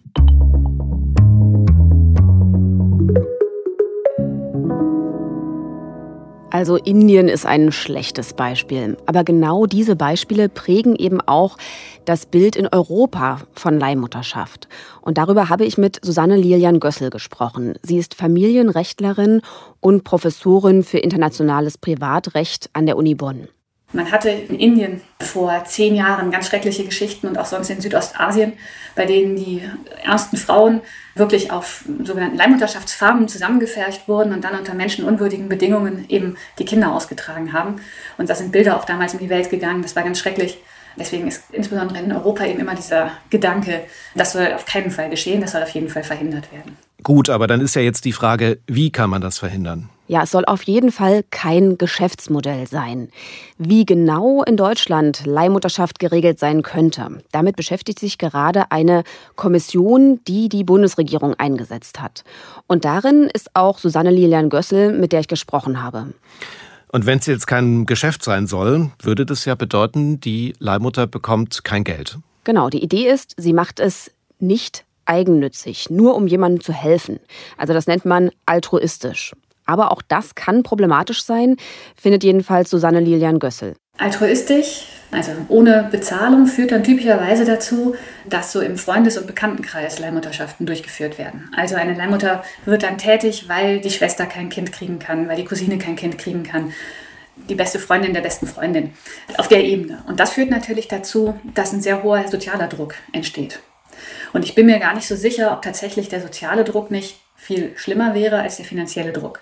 Also 6.51 6.77
Indien 6.77 7.27
ist 7.27 7.45
ein 7.45 7.71
schlechtes 7.71 8.33
Beispiel. 8.33 8.97
Aber 9.05 9.23
genau 9.23 9.67
diese 9.67 9.95
Beispiele 9.95 10.49
prägen 10.49 10.95
eben 10.95 11.21
auch 11.21 11.57
das 12.05 12.25
Bild 12.25 12.55
in 12.55 12.67
Europa 12.67 13.41
von 13.53 13.79
Leihmutterschaft. 13.79 14.67
Und 15.01 15.19
darüber 15.19 15.49
habe 15.49 15.65
ich 15.65 15.77
mit 15.77 15.99
Susanne 16.03 16.37
Lilian 16.37 16.79
Gössel 16.79 17.11
gesprochen. 17.11 17.75
Sie 17.83 17.97
ist 17.97 18.15
Familienrechtlerin 18.15 19.41
und 19.79 20.03
Professorin 20.03 20.83
für 20.83 20.97
internationales 20.97 21.77
Privatrecht 21.77 22.71
an 22.73 22.87
der 22.87 22.97
Uni 22.97 23.13
Bonn. 23.13 23.47
Man 23.91 24.11
hatte 24.11 24.29
in 24.29 24.59
Indien 24.59 25.01
vor 25.19 25.63
zehn 25.65 25.95
Jahren 25.95 26.29
ganz 26.29 26.47
schreckliche 26.47 26.85
Geschichten 26.85 27.27
und 27.27 27.39
auch 27.39 27.45
sonst 27.45 27.69
in 27.69 27.81
Südostasien, 27.81 28.53
bei 28.95 29.05
denen 29.05 29.35
die 29.35 29.63
ersten 30.03 30.37
Frauen 30.37 30.81
wirklich 31.15 31.51
auf 31.51 31.85
sogenannten 32.03 32.37
Leihmutterschaftsfarmen 32.37 33.27
zusammengefercht 33.27 34.07
wurden 34.07 34.31
und 34.31 34.43
dann 34.43 34.57
unter 34.57 34.75
menschenunwürdigen 34.75 35.49
Bedingungen 35.49 36.05
eben 36.07 36.37
die 36.59 36.65
Kinder 36.65 36.93
ausgetragen 36.93 37.51
haben. 37.51 37.81
Und 38.17 38.29
da 38.29 38.35
sind 38.35 38.51
Bilder 38.51 38.77
auch 38.77 38.85
damals 38.85 39.13
in 39.13 39.19
die 39.19 39.29
Welt 39.29 39.49
gegangen. 39.49 39.81
Das 39.81 39.95
war 39.95 40.03
ganz 40.03 40.19
schrecklich. 40.19 40.59
Deswegen 40.97 41.27
ist 41.27 41.43
insbesondere 41.51 41.99
in 41.99 42.11
Europa 42.11 42.45
eben 42.45 42.59
immer 42.59 42.75
dieser 42.75 43.11
Gedanke, 43.29 43.81
das 44.15 44.33
soll 44.33 44.53
auf 44.53 44.65
keinen 44.65 44.91
Fall 44.91 45.09
geschehen, 45.09 45.41
das 45.41 45.53
soll 45.53 45.63
auf 45.63 45.69
jeden 45.69 45.89
Fall 45.89 46.03
verhindert 46.03 46.51
werden. 46.51 46.77
Gut, 47.03 47.29
aber 47.29 47.47
dann 47.47 47.61
ist 47.61 47.75
ja 47.75 47.81
jetzt 47.81 48.05
die 48.05 48.11
Frage, 48.11 48.59
wie 48.67 48.91
kann 48.91 49.09
man 49.09 49.21
das 49.21 49.39
verhindern? 49.39 49.89
Ja, 50.09 50.23
es 50.23 50.31
soll 50.31 50.43
auf 50.45 50.63
jeden 50.63 50.91
Fall 50.91 51.23
kein 51.29 51.77
Geschäftsmodell 51.77 52.65
sein. 52.65 53.09
Wie 53.59 53.85
genau 53.85 54.41
in 54.41 54.57
Deutschland 54.57 55.23
Leihmutterschaft 55.27 55.99
geregelt 55.99 56.39
sein 56.39 56.63
könnte, 56.63 57.21
damit 57.31 57.55
beschäftigt 57.55 57.99
sich 57.99 58.17
gerade 58.17 58.71
eine 58.71 59.03
Kommission, 59.35 60.19
die 60.27 60.49
die 60.49 60.63
Bundesregierung 60.63 61.35
eingesetzt 61.35 62.01
hat. 62.01 62.23
Und 62.65 62.85
darin 62.85 63.29
ist 63.31 63.51
auch 63.53 63.77
Susanne 63.77 64.09
Lilian 64.09 64.49
Gössel, 64.49 64.97
mit 64.97 65.11
der 65.11 65.19
ich 65.19 65.27
gesprochen 65.27 65.83
habe. 65.83 66.07
Und 66.91 67.05
wenn 67.05 67.19
es 67.19 67.27
jetzt 67.27 67.45
kein 67.45 67.85
Geschäft 67.85 68.23
sein 68.23 68.47
soll, 68.47 68.89
würde 68.99 69.27
das 69.27 69.45
ja 69.45 69.53
bedeuten, 69.53 70.19
die 70.19 70.55
Leihmutter 70.57 71.05
bekommt 71.05 71.63
kein 71.63 71.83
Geld. 71.83 72.17
Genau, 72.45 72.71
die 72.71 72.81
Idee 72.83 73.07
ist, 73.07 73.35
sie 73.37 73.53
macht 73.53 73.79
es 73.79 74.09
nicht 74.39 74.85
eigennützig, 75.05 75.91
nur 75.91 76.15
um 76.15 76.25
jemandem 76.25 76.61
zu 76.61 76.73
helfen. 76.73 77.19
Also 77.57 77.73
das 77.73 77.85
nennt 77.85 78.05
man 78.05 78.31
altruistisch. 78.47 79.35
Aber 79.69 79.91
auch 79.91 80.01
das 80.01 80.33
kann 80.33 80.63
problematisch 80.63 81.23
sein, 81.23 81.55
findet 81.95 82.23
jedenfalls 82.23 82.71
Susanne 82.71 83.01
Lilian 83.01 83.37
Gössel. 83.37 83.75
Altruistisch, 83.99 84.85
also 85.11 85.31
ohne 85.47 85.89
Bezahlung, 85.91 86.47
führt 86.47 86.71
dann 86.71 86.83
typischerweise 86.83 87.45
dazu, 87.45 87.95
dass 88.27 88.51
so 88.51 88.61
im 88.61 88.77
Freundes- 88.77 89.19
und 89.19 89.27
Bekanntenkreis 89.27 89.99
Leihmutterschaften 89.99 90.65
durchgeführt 90.65 91.19
werden. 91.19 91.51
Also 91.55 91.75
eine 91.75 91.93
Leihmutter 91.93 92.43
wird 92.65 92.81
dann 92.81 92.97
tätig, 92.97 93.47
weil 93.47 93.79
die 93.79 93.91
Schwester 93.91 94.25
kein 94.25 94.49
Kind 94.49 94.71
kriegen 94.71 94.97
kann, 94.97 95.27
weil 95.27 95.35
die 95.35 95.45
Cousine 95.45 95.77
kein 95.77 95.95
Kind 95.95 96.17
kriegen 96.17 96.41
kann, 96.41 96.73
die 97.47 97.55
beste 97.55 97.77
Freundin 97.77 98.13
der 98.13 98.21
besten 98.21 98.47
Freundin 98.47 98.93
auf 99.37 99.49
der 99.49 99.63
Ebene. 99.63 100.01
Und 100.07 100.19
das 100.19 100.31
führt 100.31 100.49
natürlich 100.49 100.87
dazu, 100.87 101.39
dass 101.53 101.73
ein 101.73 101.81
sehr 101.81 102.01
hoher 102.01 102.27
sozialer 102.27 102.67
Druck 102.67 102.95
entsteht. 103.11 103.59
Und 104.33 104.45
ich 104.45 104.55
bin 104.55 104.65
mir 104.65 104.79
gar 104.79 104.95
nicht 104.95 105.07
so 105.07 105.15
sicher, 105.15 105.53
ob 105.53 105.61
tatsächlich 105.61 106.09
der 106.09 106.21
soziale 106.21 106.63
Druck 106.63 106.89
nicht 106.89 107.17
viel 107.39 107.71
schlimmer 107.77 108.13
wäre 108.13 108.41
als 108.41 108.57
der 108.57 108.65
finanzielle 108.65 109.13
Druck. 109.13 109.41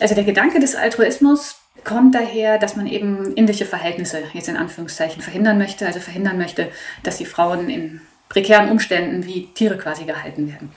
Also 0.00 0.14
der 0.14 0.24
Gedanke 0.24 0.60
des 0.60 0.74
Altruismus 0.74 1.56
kommt 1.84 2.14
daher, 2.14 2.58
dass 2.58 2.76
man 2.76 2.86
eben 2.86 3.34
indische 3.34 3.64
Verhältnisse 3.64 4.22
jetzt 4.32 4.48
in 4.48 4.56
Anführungszeichen 4.56 5.22
verhindern 5.22 5.58
möchte, 5.58 5.86
also 5.86 6.00
verhindern 6.00 6.38
möchte, 6.38 6.68
dass 7.02 7.18
die 7.18 7.26
Frauen 7.26 7.70
in 7.70 8.00
prekären 8.28 8.70
Umständen 8.70 9.24
wie 9.26 9.48
Tiere 9.54 9.78
quasi 9.78 10.04
gehalten 10.04 10.48
werden. 10.48 10.72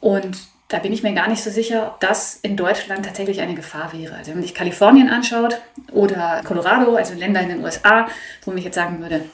Und 0.00 0.38
da 0.68 0.78
bin 0.78 0.92
ich 0.92 1.02
mir 1.02 1.12
gar 1.12 1.28
nicht 1.28 1.42
so 1.42 1.50
sicher, 1.50 1.88
ob 1.88 2.00
das 2.00 2.38
in 2.42 2.56
Deutschland 2.56 3.04
tatsächlich 3.04 3.40
eine 3.40 3.54
Gefahr 3.54 3.92
wäre. 3.92 4.14
Also 4.14 4.30
wenn 4.30 4.38
man 4.38 4.42
sich 4.42 4.54
Kalifornien 4.54 5.10
anschaut 5.10 5.60
oder 5.90 6.40
Colorado, 6.44 6.96
also 6.96 7.14
Länder 7.14 7.40
in 7.40 7.50
den 7.50 7.64
USA, 7.64 8.08
wo 8.44 8.52
man 8.52 8.62
jetzt 8.62 8.76
sagen 8.76 9.00
würde, 9.00 9.24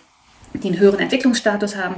die 0.55 0.69
einen 0.69 0.81
höheren 0.81 1.01
Entwicklungsstatus 1.01 1.77
haben, 1.77 1.97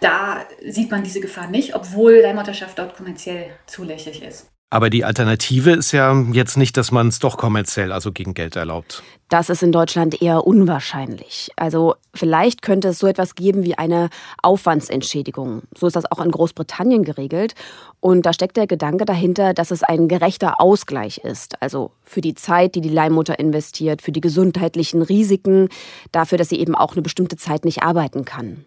da 0.00 0.44
sieht 0.66 0.90
man 0.90 1.02
diese 1.02 1.20
Gefahr 1.20 1.48
nicht, 1.48 1.74
obwohl 1.74 2.20
Leihmutterschaft 2.20 2.78
dort 2.78 2.96
kommerziell 2.96 3.50
zulässig 3.66 4.22
ist. 4.22 4.48
Aber 4.70 4.90
die 4.90 5.02
Alternative 5.02 5.70
ist 5.70 5.92
ja 5.92 6.14
jetzt 6.32 6.58
nicht, 6.58 6.76
dass 6.76 6.92
man 6.92 7.08
es 7.08 7.20
doch 7.20 7.38
kommerziell, 7.38 7.90
also 7.90 8.12
gegen 8.12 8.34
Geld 8.34 8.54
erlaubt. 8.54 9.02
Das 9.30 9.48
ist 9.48 9.62
in 9.62 9.72
Deutschland 9.72 10.20
eher 10.20 10.46
unwahrscheinlich. 10.46 11.50
Also 11.56 11.94
vielleicht 12.14 12.60
könnte 12.60 12.88
es 12.88 12.98
so 12.98 13.06
etwas 13.06 13.34
geben 13.34 13.64
wie 13.64 13.78
eine 13.78 14.10
Aufwandsentschädigung. 14.42 15.62
So 15.76 15.86
ist 15.86 15.96
das 15.96 16.10
auch 16.10 16.22
in 16.22 16.30
Großbritannien 16.30 17.02
geregelt. 17.02 17.54
Und 18.00 18.26
da 18.26 18.34
steckt 18.34 18.58
der 18.58 18.66
Gedanke 18.66 19.06
dahinter, 19.06 19.54
dass 19.54 19.70
es 19.70 19.82
ein 19.82 20.06
gerechter 20.06 20.60
Ausgleich 20.60 21.18
ist. 21.18 21.60
Also 21.62 21.90
für 22.04 22.20
die 22.20 22.34
Zeit, 22.34 22.74
die 22.74 22.82
die 22.82 22.88
Leihmutter 22.90 23.38
investiert, 23.38 24.02
für 24.02 24.12
die 24.12 24.20
gesundheitlichen 24.20 25.00
Risiken, 25.00 25.68
dafür, 26.12 26.36
dass 26.36 26.50
sie 26.50 26.60
eben 26.60 26.74
auch 26.74 26.92
eine 26.92 27.02
bestimmte 27.02 27.36
Zeit 27.36 27.64
nicht 27.64 27.82
arbeiten 27.82 28.26
kann. 28.26 28.66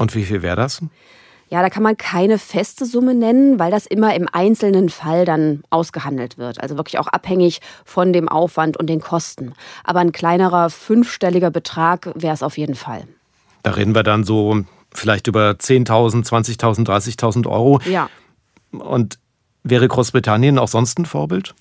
Und 0.00 0.14
wie 0.14 0.24
viel 0.24 0.40
wäre 0.40 0.56
das? 0.56 0.80
Ja, 1.50 1.60
da 1.60 1.68
kann 1.68 1.82
man 1.82 1.98
keine 1.98 2.38
feste 2.38 2.86
Summe 2.86 3.14
nennen, 3.14 3.58
weil 3.58 3.70
das 3.70 3.84
immer 3.84 4.14
im 4.14 4.28
einzelnen 4.32 4.88
Fall 4.88 5.26
dann 5.26 5.62
ausgehandelt 5.68 6.38
wird. 6.38 6.58
Also 6.58 6.78
wirklich 6.78 6.98
auch 6.98 7.08
abhängig 7.08 7.60
von 7.84 8.14
dem 8.14 8.26
Aufwand 8.26 8.78
und 8.78 8.86
den 8.86 9.02
Kosten. 9.02 9.52
Aber 9.84 10.00
ein 10.00 10.12
kleinerer 10.12 10.70
fünfstelliger 10.70 11.50
Betrag 11.50 12.12
wäre 12.14 12.32
es 12.32 12.42
auf 12.42 12.56
jeden 12.56 12.76
Fall. 12.76 13.02
Da 13.62 13.72
reden 13.72 13.94
wir 13.94 14.02
dann 14.02 14.24
so 14.24 14.64
vielleicht 14.94 15.26
über 15.26 15.50
10.000, 15.50 16.26
20.000, 16.26 16.86
30.000 16.86 17.46
Euro. 17.46 17.80
Ja. 17.84 18.08
Und 18.72 19.18
Wäre 19.62 19.86
Großbritannien 19.86 20.58
auch 20.58 20.68
sonst 20.68 20.98
ein 20.98 21.04
Vorbild? 21.04 21.54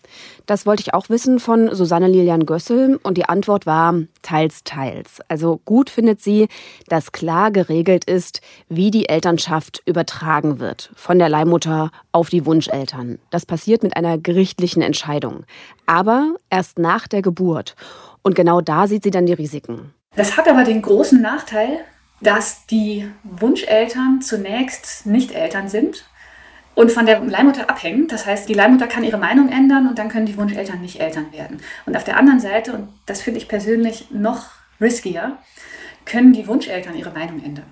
Das 0.46 0.66
wollte 0.66 0.82
ich 0.82 0.94
auch 0.94 1.10
wissen 1.10 1.40
von 1.40 1.76
Susanne 1.76 2.08
Lilian 2.08 2.46
Gössel 2.46 2.98
und 3.04 3.18
die 3.18 3.26
Antwort 3.26 3.66
war 3.66 3.94
teils, 4.22 4.64
teils. 4.64 5.20
Also 5.28 5.60
gut 5.66 5.90
findet 5.90 6.22
sie, 6.22 6.48
dass 6.88 7.12
klar 7.12 7.52
geregelt 7.52 8.06
ist, 8.06 8.40
wie 8.70 8.90
die 8.90 9.10
Elternschaft 9.10 9.82
übertragen 9.86 10.60
wird 10.60 10.92
von 10.96 11.20
der 11.20 11.28
Leihmutter 11.28 11.92
auf 12.14 12.30
die 12.30 12.46
Wunscheltern. 12.46 13.20
Das 13.32 13.46
passiert 13.46 13.84
mit 13.84 13.98
einer 13.98 14.18
gerichtlichen 14.18 14.82
Entscheidung, 14.82 15.44
aber 15.86 16.36
erst 16.50 16.80
nach 16.80 17.06
der 17.08 17.22
Geburt. 17.22 17.76
Und 18.22 18.34
genau 18.34 18.62
da 18.62 18.88
sieht 18.88 19.04
sie 19.04 19.12
dann 19.12 19.26
die 19.26 19.34
Risiken. 19.34 19.94
Das 20.16 20.38
hat 20.38 20.48
aber 20.48 20.64
den 20.64 20.82
großen 20.82 21.22
Nachteil, 21.22 21.80
dass 22.22 22.66
die 22.66 23.10
Wunscheltern 23.24 24.22
zunächst 24.22 25.06
nicht 25.06 25.32
Eltern 25.32 25.68
sind 25.68 26.06
und 26.80 26.94
von 26.94 27.06
der 27.06 27.20
Leihmutter 27.20 27.70
abhängen. 27.70 28.08
Das 28.08 28.26
heißt, 28.26 28.48
die 28.48 28.54
Leihmutter 28.54 28.88
kann 28.88 29.04
ihre 29.04 29.18
Meinung 29.18 29.52
ändern 29.52 29.90
und 29.90 30.00
dann 30.00 30.08
können 30.08 30.26
die 30.26 30.38
Wunscheltern 30.38 30.80
nicht 30.80 31.02
Eltern 31.02 31.34
werden. 31.34 31.60
Und 31.86 31.98
auf 31.98 32.06
der 32.06 32.16
anderen 32.16 32.40
Seite, 32.40 32.72
und 32.72 32.88
das 33.06 33.22
finde 33.22 33.38
ich 33.38 33.50
persönlich 33.50 34.12
noch 34.12 34.46
riskier, 34.80 35.36
können 36.06 36.32
die 36.32 36.48
Wunscheltern 36.48 36.96
ihre 36.96 37.12
Meinung 37.12 37.44
ändern 37.44 37.66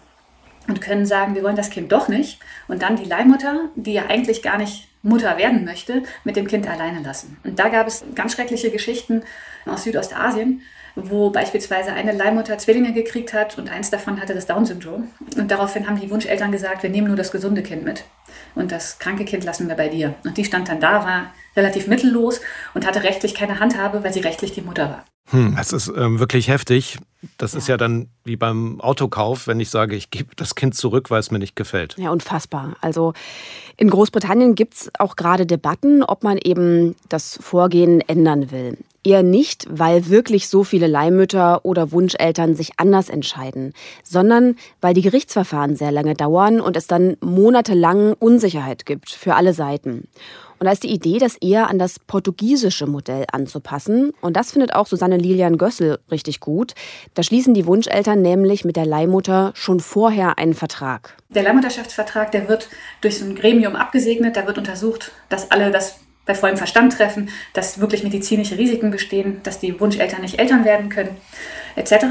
und 0.68 0.82
können 0.82 1.06
sagen, 1.06 1.36
wir 1.36 1.44
wollen 1.44 1.56
das 1.56 1.70
Kind 1.70 1.90
doch 1.94 2.10
nicht 2.10 2.40
und 2.68 2.82
dann 2.82 2.98
die 2.98 3.06
Leihmutter, 3.06 3.70
die 3.78 3.94
ja 3.94 4.08
eigentlich 4.10 4.42
gar 4.42 4.58
nicht 4.58 4.90
Mutter 5.04 5.38
werden 5.38 5.64
möchte, 5.64 6.04
mit 6.26 6.36
dem 6.36 6.46
Kind 6.46 6.68
alleine 6.68 7.02
lassen. 7.02 7.38
Und 7.46 7.60
da 7.60 7.70
gab 7.70 7.88
es 7.88 8.04
ganz 8.14 8.34
schreckliche 8.34 8.72
Geschichten 8.72 9.24
aus 9.66 9.84
Südostasien, 9.86 10.64
wo 10.98 11.30
beispielsweise 11.30 11.94
eine 11.94 12.12
Leihmutter 12.12 12.58
Zwillinge 12.58 12.92
gekriegt 12.92 13.34
hat 13.34 13.58
und 13.58 13.70
eins 13.70 13.92
davon 13.92 14.20
hatte 14.20 14.34
das 14.34 14.48
Down-Syndrom. 14.48 15.10
Und 15.38 15.52
daraufhin 15.52 15.88
haben 15.88 16.00
die 16.00 16.10
Wunscheltern 16.10 16.52
gesagt, 16.52 16.84
wir 16.84 16.90
nehmen 16.90 17.08
nur 17.08 17.16
das 17.16 17.32
gesunde 17.32 17.62
Kind 17.62 17.84
mit 17.84 18.04
und 18.56 18.72
das 18.72 19.00
kranke 19.00 19.26
Kind 19.26 19.44
lassen 19.44 19.68
wir 19.68 19.76
bei 19.76 19.88
dir. 19.88 20.16
Und 20.26 20.38
die 20.38 20.46
stand 20.46 20.68
dann 20.68 20.80
da, 20.80 21.06
war 21.06 21.34
relativ 21.56 21.88
mittellos 21.88 22.42
und 22.74 22.86
hatte 22.86 23.04
rechtlich 23.04 23.34
keine 23.34 23.60
Handhabe, 23.60 24.04
weil 24.04 24.14
sie 24.14 24.20
rechtlich 24.20 24.52
die 24.52 24.62
Mutter 24.62 24.90
war. 24.90 25.06
Hm, 25.30 25.56
das 25.58 25.74
ist 25.74 25.92
ähm, 25.96 26.20
wirklich 26.20 26.48
heftig. 26.48 26.98
Das 27.38 27.54
ja. 27.54 27.58
ist 27.60 27.68
ja 27.68 27.78
dann 27.78 28.08
wie 28.24 28.38
beim 28.38 28.80
Autokauf, 28.80 29.48
wenn 29.48 29.60
ich 29.60 29.70
sage, 29.70 29.96
ich 29.96 30.10
gebe 30.10 30.36
das 30.36 30.56
Kind 30.56 30.76
zurück, 30.76 31.10
weil 31.10 31.20
es 31.20 31.32
mir 31.32 31.40
nicht 31.40 31.56
gefällt. 31.56 31.96
Ja, 31.98 32.12
unfassbar. 32.12 32.76
Also 32.82 33.14
in 33.76 33.90
Großbritannien 33.90 34.56
gibt 34.56 34.76
es 34.76 34.92
auch 35.00 35.16
gerade 35.16 35.46
Debatten, 35.46 36.04
ob 36.04 36.24
man 36.24 36.38
eben 36.38 36.96
das 37.10 37.38
Vorgehen 37.42 38.02
ändern 38.02 38.52
will. 38.52 38.78
Eher 39.08 39.24
nicht, 39.24 39.66
weil 39.70 40.10
wirklich 40.10 40.50
so 40.50 40.66
viele 40.66 40.86
Leihmütter 40.86 41.64
oder 41.64 41.94
Wunscheltern 41.94 42.56
sich 42.56 42.72
anders 42.76 43.08
entscheiden, 43.08 43.72
sondern 44.04 44.58
weil 44.82 44.94
die 44.94 45.02
Gerichtsverfahren 45.02 45.78
sehr 45.78 45.94
lange 45.94 46.14
dauern 46.14 46.60
und 46.60 46.76
es 46.76 46.88
dann 46.88 47.16
monatelang 47.22 48.16
Unsicherheit 48.20 48.86
gibt 48.86 49.10
für 49.10 49.36
alle 49.36 49.54
Seiten. 49.54 50.10
Und 50.60 50.66
da 50.66 50.74
ist 50.74 50.84
die 50.84 50.92
Idee, 50.92 51.20
das 51.20 51.38
eher 51.38 51.70
an 51.70 51.80
das 51.80 52.00
portugiesische 52.00 52.86
Modell 52.86 53.24
anzupassen. 53.32 54.12
Und 54.20 54.36
das 54.36 54.52
findet 54.52 54.76
auch 54.76 54.88
Susanne 54.88 55.16
Lilian 55.16 55.58
Gössel 55.58 56.00
richtig 56.12 56.42
gut. 56.42 56.74
Da 57.14 57.24
schließen 57.24 57.54
die 57.54 57.66
Wunscheltern 57.66 58.22
nämlich 58.22 58.66
mit 58.66 58.76
der 58.76 58.86
Leihmutter 58.86 59.54
schon 59.56 59.80
vorher 59.80 60.38
einen 60.38 60.54
Vertrag. 60.54 61.16
Der 61.30 61.44
Leihmutterschaftsvertrag, 61.44 62.34
der 62.34 62.50
wird 62.50 62.68
durch 63.00 63.20
so 63.20 63.24
ein 63.24 63.36
Gremium 63.36 63.78
abgesegnet. 63.78 64.36
Da 64.36 64.46
wird 64.48 64.58
untersucht, 64.58 65.14
dass 65.30 65.50
alle 65.50 65.72
das 65.72 65.96
bei 66.28 66.36
vollem 66.36 66.58
Verstand 66.58 66.94
treffen, 66.94 67.30
dass 67.54 67.80
wirklich 67.80 68.04
medizinische 68.04 68.58
Risiken 68.58 68.92
bestehen, 68.92 69.42
dass 69.44 69.60
die 69.60 69.80
Wunscheltern 69.80 70.22
nicht 70.22 70.38
Eltern 70.38 70.66
werden 70.66 70.90
können, 70.90 71.18
etc. 71.76 72.06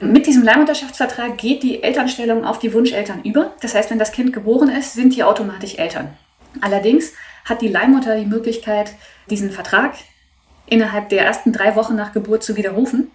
Mit 0.00 0.26
diesem 0.26 0.42
Leihmutterschaftsvertrag 0.42 1.38
geht 1.38 1.62
die 1.62 1.82
Elternstellung 1.82 2.44
auf 2.44 2.58
die 2.58 2.74
Wunscheltern 2.74 3.22
über. 3.22 3.54
Das 3.62 3.74
heißt, 3.74 3.90
wenn 3.90 3.98
das 3.98 4.12
Kind 4.12 4.32
geboren 4.32 4.68
ist, 4.68 4.92
sind 4.92 5.16
die 5.16 5.24
automatisch 5.24 5.76
Eltern. 5.76 6.14
Allerdings 6.60 7.12
hat 7.46 7.62
die 7.62 7.68
Leihmutter 7.68 8.16
die 8.16 8.26
Möglichkeit, 8.26 8.92
diesen 9.30 9.50
Vertrag 9.50 9.94
innerhalb 10.66 11.08
der 11.08 11.24
ersten 11.24 11.52
drei 11.52 11.76
Wochen 11.76 11.94
nach 11.94 12.12
Geburt 12.12 12.42
zu 12.42 12.56
widerrufen. 12.56 13.10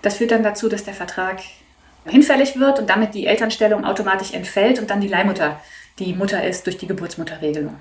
Das 0.00 0.16
führt 0.16 0.30
dann 0.30 0.42
dazu, 0.42 0.68
dass 0.68 0.84
der 0.84 0.94
Vertrag 0.94 1.40
hinfällig 2.06 2.58
wird 2.58 2.78
und 2.78 2.88
damit 2.88 3.14
die 3.14 3.26
Elternstellung 3.26 3.84
automatisch 3.84 4.32
entfällt 4.32 4.78
und 4.78 4.90
dann 4.90 5.00
die 5.00 5.08
Leihmutter 5.08 5.60
die 5.98 6.12
Mutter 6.12 6.42
ist 6.44 6.66
durch 6.66 6.76
die 6.76 6.86
Geburtsmutterregelung. 6.86 7.76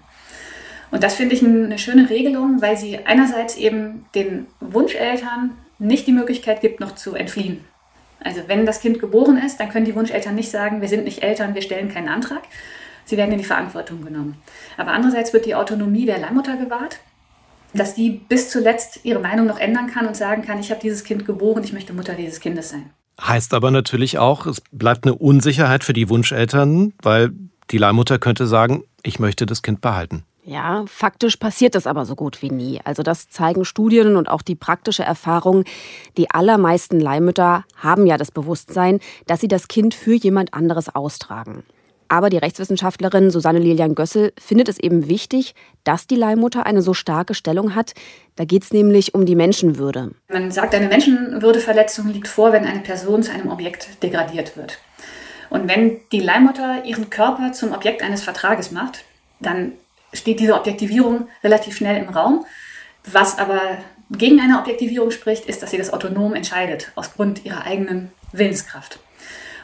Und 0.93 1.01
das 1.01 1.15
finde 1.15 1.33
ich 1.33 1.43
eine 1.43 1.79
schöne 1.79 2.07
Regelung, 2.11 2.61
weil 2.61 2.77
sie 2.77 2.99
einerseits 3.03 3.57
eben 3.57 4.05
den 4.13 4.45
Wunscheltern 4.59 5.53
nicht 5.79 6.05
die 6.05 6.11
Möglichkeit 6.11 6.61
gibt, 6.61 6.79
noch 6.79 6.93
zu 6.93 7.15
entfliehen. 7.15 7.61
Also 8.23 8.41
wenn 8.45 8.67
das 8.67 8.79
Kind 8.79 8.99
geboren 8.99 9.41
ist, 9.43 9.59
dann 9.59 9.69
können 9.69 9.85
die 9.85 9.95
Wunscheltern 9.95 10.35
nicht 10.35 10.51
sagen, 10.51 10.81
wir 10.81 10.87
sind 10.87 11.05
nicht 11.05 11.23
Eltern, 11.23 11.55
wir 11.55 11.63
stellen 11.63 11.91
keinen 11.91 12.09
Antrag, 12.09 12.43
sie 13.05 13.17
werden 13.17 13.31
in 13.31 13.39
die 13.39 13.43
Verantwortung 13.43 14.05
genommen. 14.05 14.37
Aber 14.77 14.91
andererseits 14.91 15.33
wird 15.33 15.47
die 15.47 15.55
Autonomie 15.55 16.05
der 16.05 16.19
Leihmutter 16.19 16.57
gewahrt, 16.57 16.99
dass 17.73 17.95
die 17.95 18.11
bis 18.11 18.51
zuletzt 18.51 18.99
ihre 19.01 19.19
Meinung 19.19 19.47
noch 19.47 19.57
ändern 19.59 19.87
kann 19.87 20.05
und 20.05 20.15
sagen 20.15 20.43
kann, 20.43 20.59
ich 20.59 20.69
habe 20.69 20.79
dieses 20.79 21.03
Kind 21.03 21.25
geboren, 21.25 21.63
ich 21.63 21.73
möchte 21.73 21.93
Mutter 21.93 22.13
dieses 22.13 22.39
Kindes 22.39 22.69
sein. 22.69 22.91
Heißt 23.19 23.55
aber 23.55 23.71
natürlich 23.71 24.19
auch, 24.19 24.45
es 24.45 24.61
bleibt 24.71 25.05
eine 25.05 25.15
Unsicherheit 25.15 25.83
für 25.83 25.93
die 25.93 26.07
Wunscheltern, 26.07 26.93
weil 27.01 27.31
die 27.71 27.79
Leihmutter 27.79 28.19
könnte 28.19 28.45
sagen, 28.45 28.83
ich 29.01 29.17
möchte 29.17 29.47
das 29.47 29.63
Kind 29.63 29.81
behalten. 29.81 30.23
Ja, 30.45 30.83
faktisch 30.87 31.37
passiert 31.37 31.73
das 31.73 31.87
aber 31.87 32.05
so 32.05 32.15
gut 32.15 32.41
wie 32.41 32.49
nie. 32.49 32.81
Also 32.83 33.01
das 33.01 33.29
zeigen 33.29 33.63
Studien 33.63 34.17
und 34.17 34.29
auch 34.29 34.41
die 34.41 34.55
praktische 34.55 35.03
Erfahrung. 35.03 35.63
Die 36.17 36.29
allermeisten 36.31 36.99
Leihmütter 36.99 37.63
haben 37.77 38.05
ja 38.05 38.17
das 38.17 38.31
Bewusstsein, 38.31 38.99
dass 39.25 39.39
sie 39.39 39.47
das 39.47 39.69
Kind 39.69 39.93
für 39.93 40.13
jemand 40.13 40.53
anderes 40.53 40.93
austragen. 40.93 41.63
Aber 42.09 42.29
die 42.29 42.37
Rechtswissenschaftlerin 42.37 43.31
Susanne 43.31 43.59
Lilian 43.59 43.95
Gössel 43.95 44.33
findet 44.37 44.67
es 44.67 44.77
eben 44.77 45.07
wichtig, 45.07 45.55
dass 45.83 46.07
die 46.07 46.15
Leihmutter 46.15 46.65
eine 46.65 46.81
so 46.81 46.93
starke 46.93 47.33
Stellung 47.33 47.73
hat. 47.73 47.93
Da 48.35 48.43
geht 48.43 48.63
es 48.63 48.73
nämlich 48.73 49.15
um 49.15 49.25
die 49.25 49.35
Menschenwürde. 49.35 50.11
Man 50.27 50.51
sagt, 50.51 50.75
eine 50.75 50.89
Menschenwürdeverletzung 50.89 52.09
liegt 52.09 52.27
vor, 52.27 52.51
wenn 52.51 52.65
eine 52.65 52.81
Person 52.81 53.23
zu 53.23 53.31
einem 53.31 53.49
Objekt 53.49 54.03
degradiert 54.03 54.57
wird. 54.57 54.77
Und 55.49 55.67
wenn 55.69 56.01
die 56.11 56.19
Leihmutter 56.19 56.83
ihren 56.85 57.09
Körper 57.09 57.53
zum 57.53 57.71
Objekt 57.71 58.03
eines 58.03 58.21
Vertrages 58.21 58.71
macht, 58.71 59.05
dann 59.39 59.71
steht 60.13 60.39
diese 60.39 60.55
Objektivierung 60.55 61.27
relativ 61.43 61.75
schnell 61.75 61.97
im 61.97 62.09
Raum. 62.09 62.45
Was 63.05 63.37
aber 63.37 63.59
gegen 64.09 64.39
eine 64.39 64.59
Objektivierung 64.59 65.11
spricht, 65.11 65.45
ist, 65.45 65.61
dass 65.61 65.71
sie 65.71 65.77
das 65.77 65.91
autonom 65.91 66.35
entscheidet, 66.35 66.91
aus 66.95 67.13
Grund 67.13 67.45
ihrer 67.45 67.65
eigenen 67.65 68.11
Willenskraft. 68.31 68.99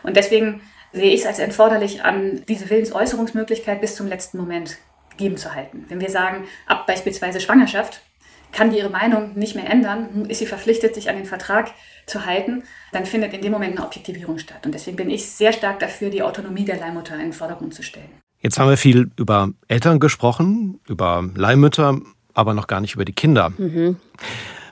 Und 0.03 0.17
deswegen 0.17 0.61
sehe 0.91 1.13
ich 1.13 1.21
es 1.21 1.27
als 1.27 1.39
erforderlich 1.39 2.03
an, 2.03 2.43
diese 2.47 2.69
Willensäußerungsmöglichkeit 2.69 3.81
bis 3.81 3.95
zum 3.95 4.07
letzten 4.07 4.37
Moment 4.37 4.77
geben 5.17 5.37
zu 5.37 5.53
halten. 5.53 5.85
Wenn 5.89 6.01
wir 6.01 6.09
sagen, 6.09 6.47
ab 6.65 6.87
beispielsweise 6.87 7.39
Schwangerschaft 7.39 8.01
kann 8.51 8.71
die 8.71 8.79
ihre 8.79 8.89
Meinung 8.89 9.37
nicht 9.37 9.55
mehr 9.55 9.69
ändern, 9.69 10.25
ist 10.27 10.39
sie 10.39 10.47
verpflichtet, 10.47 10.95
sich 10.95 11.09
an 11.09 11.15
den 11.15 11.25
Vertrag 11.25 11.71
zu 12.07 12.25
halten, 12.25 12.63
dann 12.91 13.05
findet 13.05 13.33
in 13.33 13.41
dem 13.41 13.51
Moment 13.51 13.77
eine 13.77 13.85
Objektivierung 13.85 14.39
statt. 14.39 14.65
Und 14.65 14.73
deswegen 14.73 14.97
bin 14.97 15.11
ich 15.11 15.29
sehr 15.29 15.53
stark 15.53 15.79
dafür, 15.79 16.09
die 16.09 16.23
Autonomie 16.23 16.65
der 16.65 16.77
Leihmutter 16.77 17.13
in 17.13 17.21
den 17.21 17.33
Vordergrund 17.33 17.75
zu 17.75 17.83
stellen. 17.83 18.09
Jetzt 18.41 18.57
haben 18.57 18.69
wir 18.69 18.77
viel 18.77 19.11
über 19.17 19.49
Eltern 19.67 19.99
gesprochen, 19.99 20.79
über 20.87 21.27
Leihmütter, 21.35 21.99
aber 22.33 22.53
noch 22.53 22.67
gar 22.67 22.79
nicht 22.79 22.95
über 22.95 23.05
die 23.05 23.13
Kinder. 23.13 23.51
Mhm. 23.57 23.97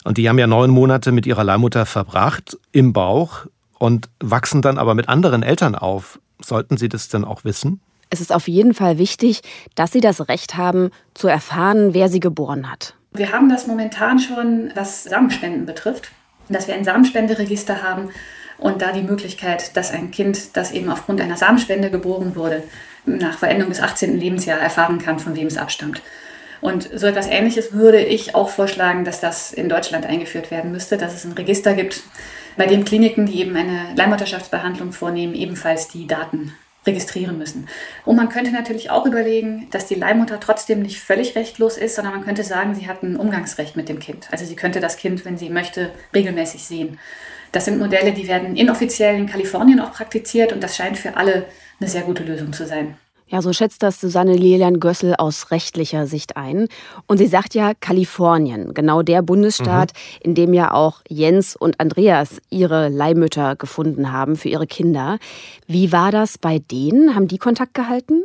Und 0.05 0.17
die 0.17 0.29
haben 0.29 0.39
ja 0.39 0.47
neun 0.47 0.69
Monate 0.69 1.11
mit 1.11 1.25
ihrer 1.25 1.43
Leihmutter 1.43 1.85
verbracht 1.85 2.57
im 2.71 2.93
Bauch 2.93 3.45
und 3.77 4.09
wachsen 4.21 4.61
dann 4.61 4.77
aber 4.77 4.95
mit 4.95 5.09
anderen 5.09 5.43
Eltern 5.43 5.75
auf. 5.75 6.19
Sollten 6.41 6.77
sie 6.77 6.87
das 6.87 7.09
denn 7.09 7.25
auch 7.25 7.43
wissen? 7.43 7.81
Es 8.09 8.21
ist 8.21 8.33
auf 8.33 8.47
jeden 8.47 8.73
Fall 8.73 8.97
wichtig, 8.97 9.41
dass 9.75 9.91
sie 9.91 9.99
das 9.99 10.29
Recht 10.29 10.55
haben, 10.55 10.91
zu 11.13 11.27
erfahren, 11.27 11.93
wer 11.93 12.07
sie 12.07 12.21
geboren 12.21 12.71
hat. 12.71 12.95
Wir 13.11 13.33
haben 13.33 13.49
das 13.49 13.67
momentan 13.67 14.19
schon, 14.19 14.71
was 14.75 15.03
Samenspenden 15.03 15.65
betrifft, 15.65 16.11
dass 16.47 16.67
wir 16.67 16.75
ein 16.75 16.85
Samenspenderegister 16.85 17.83
haben 17.83 18.09
und 18.57 18.81
da 18.81 18.93
die 18.93 19.01
Möglichkeit, 19.01 19.75
dass 19.75 19.91
ein 19.91 20.11
Kind, 20.11 20.55
das 20.55 20.71
eben 20.71 20.89
aufgrund 20.89 21.19
einer 21.19 21.35
Samenspende 21.35 21.91
geboren 21.91 22.35
wurde, 22.35 22.63
nach 23.07 23.37
Verendung 23.37 23.69
des 23.69 23.81
18. 23.81 24.19
Lebensjahres 24.19 24.63
erfahren 24.63 24.99
kann, 24.99 25.19
von 25.19 25.35
wem 25.35 25.47
es 25.47 25.57
abstammt. 25.57 26.01
Und 26.59 26.89
so 26.93 27.07
etwas 27.07 27.27
Ähnliches 27.27 27.73
würde 27.73 27.99
ich 28.03 28.35
auch 28.35 28.49
vorschlagen, 28.49 29.05
dass 29.05 29.19
das 29.19 29.53
in 29.53 29.69
Deutschland 29.69 30.05
eingeführt 30.05 30.51
werden 30.51 30.71
müsste, 30.71 30.97
dass 30.97 31.13
es 31.13 31.23
ein 31.23 31.33
Register 31.33 31.73
gibt, 31.73 32.01
bei 32.57 32.65
dem 32.65 32.83
Kliniken, 32.83 33.27
die 33.27 33.41
eben 33.41 33.55
eine 33.55 33.93
Leihmutterschaftsbehandlung 33.95 34.91
vornehmen, 34.91 35.35
ebenfalls 35.35 35.87
die 35.87 36.07
Daten 36.07 36.53
registrieren 36.87 37.37
müssen. 37.37 37.67
Und 38.05 38.15
man 38.15 38.29
könnte 38.29 38.51
natürlich 38.51 38.89
auch 38.89 39.05
überlegen, 39.05 39.67
dass 39.71 39.85
die 39.85 39.95
Leihmutter 39.95 40.39
trotzdem 40.39 40.81
nicht 40.81 40.99
völlig 40.99 41.35
rechtlos 41.35 41.77
ist, 41.77 41.95
sondern 41.95 42.15
man 42.15 42.23
könnte 42.23 42.43
sagen, 42.43 42.73
sie 42.73 42.87
hat 42.87 43.03
ein 43.03 43.17
Umgangsrecht 43.17 43.75
mit 43.75 43.89
dem 43.89 43.99
Kind. 43.99 44.27
Also 44.31 44.45
sie 44.45 44.55
könnte 44.55 44.79
das 44.79 44.97
Kind, 44.97 45.25
wenn 45.25 45.37
sie 45.37 45.49
möchte, 45.49 45.91
regelmäßig 46.15 46.63
sehen. 46.63 46.97
Das 47.51 47.65
sind 47.65 47.77
Modelle, 47.79 48.13
die 48.13 48.27
werden 48.27 48.55
inoffiziell 48.55 49.15
in 49.15 49.27
Kalifornien 49.27 49.79
auch 49.79 49.93
praktiziert 49.93 50.53
und 50.53 50.63
das 50.63 50.75
scheint 50.75 50.97
für 50.97 51.15
alle 51.17 51.45
eine 51.79 51.89
sehr 51.89 52.03
gute 52.03 52.23
Lösung 52.23 52.53
zu 52.53 52.65
sein. 52.65 52.95
Ja, 53.29 53.41
so 53.41 53.51
schätzt 53.51 53.83
das 53.83 53.99
Susanne 53.99 54.35
Lilian 54.35 54.79
Gössel 54.79 55.13
aus 55.17 55.51
rechtlicher 55.51 56.07
Sicht 56.07 56.37
ein. 56.37 56.69
Und 57.07 57.17
sie 57.17 57.27
sagt 57.27 57.55
ja 57.55 57.73
Kalifornien, 57.73 58.73
genau 58.73 59.01
der 59.01 59.21
Bundesstaat, 59.21 59.91
mhm. 59.91 60.21
in 60.21 60.35
dem 60.35 60.53
ja 60.53 60.71
auch 60.71 61.01
Jens 61.09 61.57
und 61.57 61.81
Andreas 61.81 62.41
ihre 62.49 62.87
Leihmütter 62.87 63.57
gefunden 63.57 64.13
haben 64.13 64.37
für 64.37 64.47
ihre 64.47 64.65
Kinder. 64.65 65.19
Wie 65.67 65.91
war 65.91 66.11
das 66.11 66.37
bei 66.37 66.59
denen? 66.59 67.15
Haben 67.15 67.27
die 67.27 67.37
Kontakt 67.37 67.73
gehalten? 67.73 68.23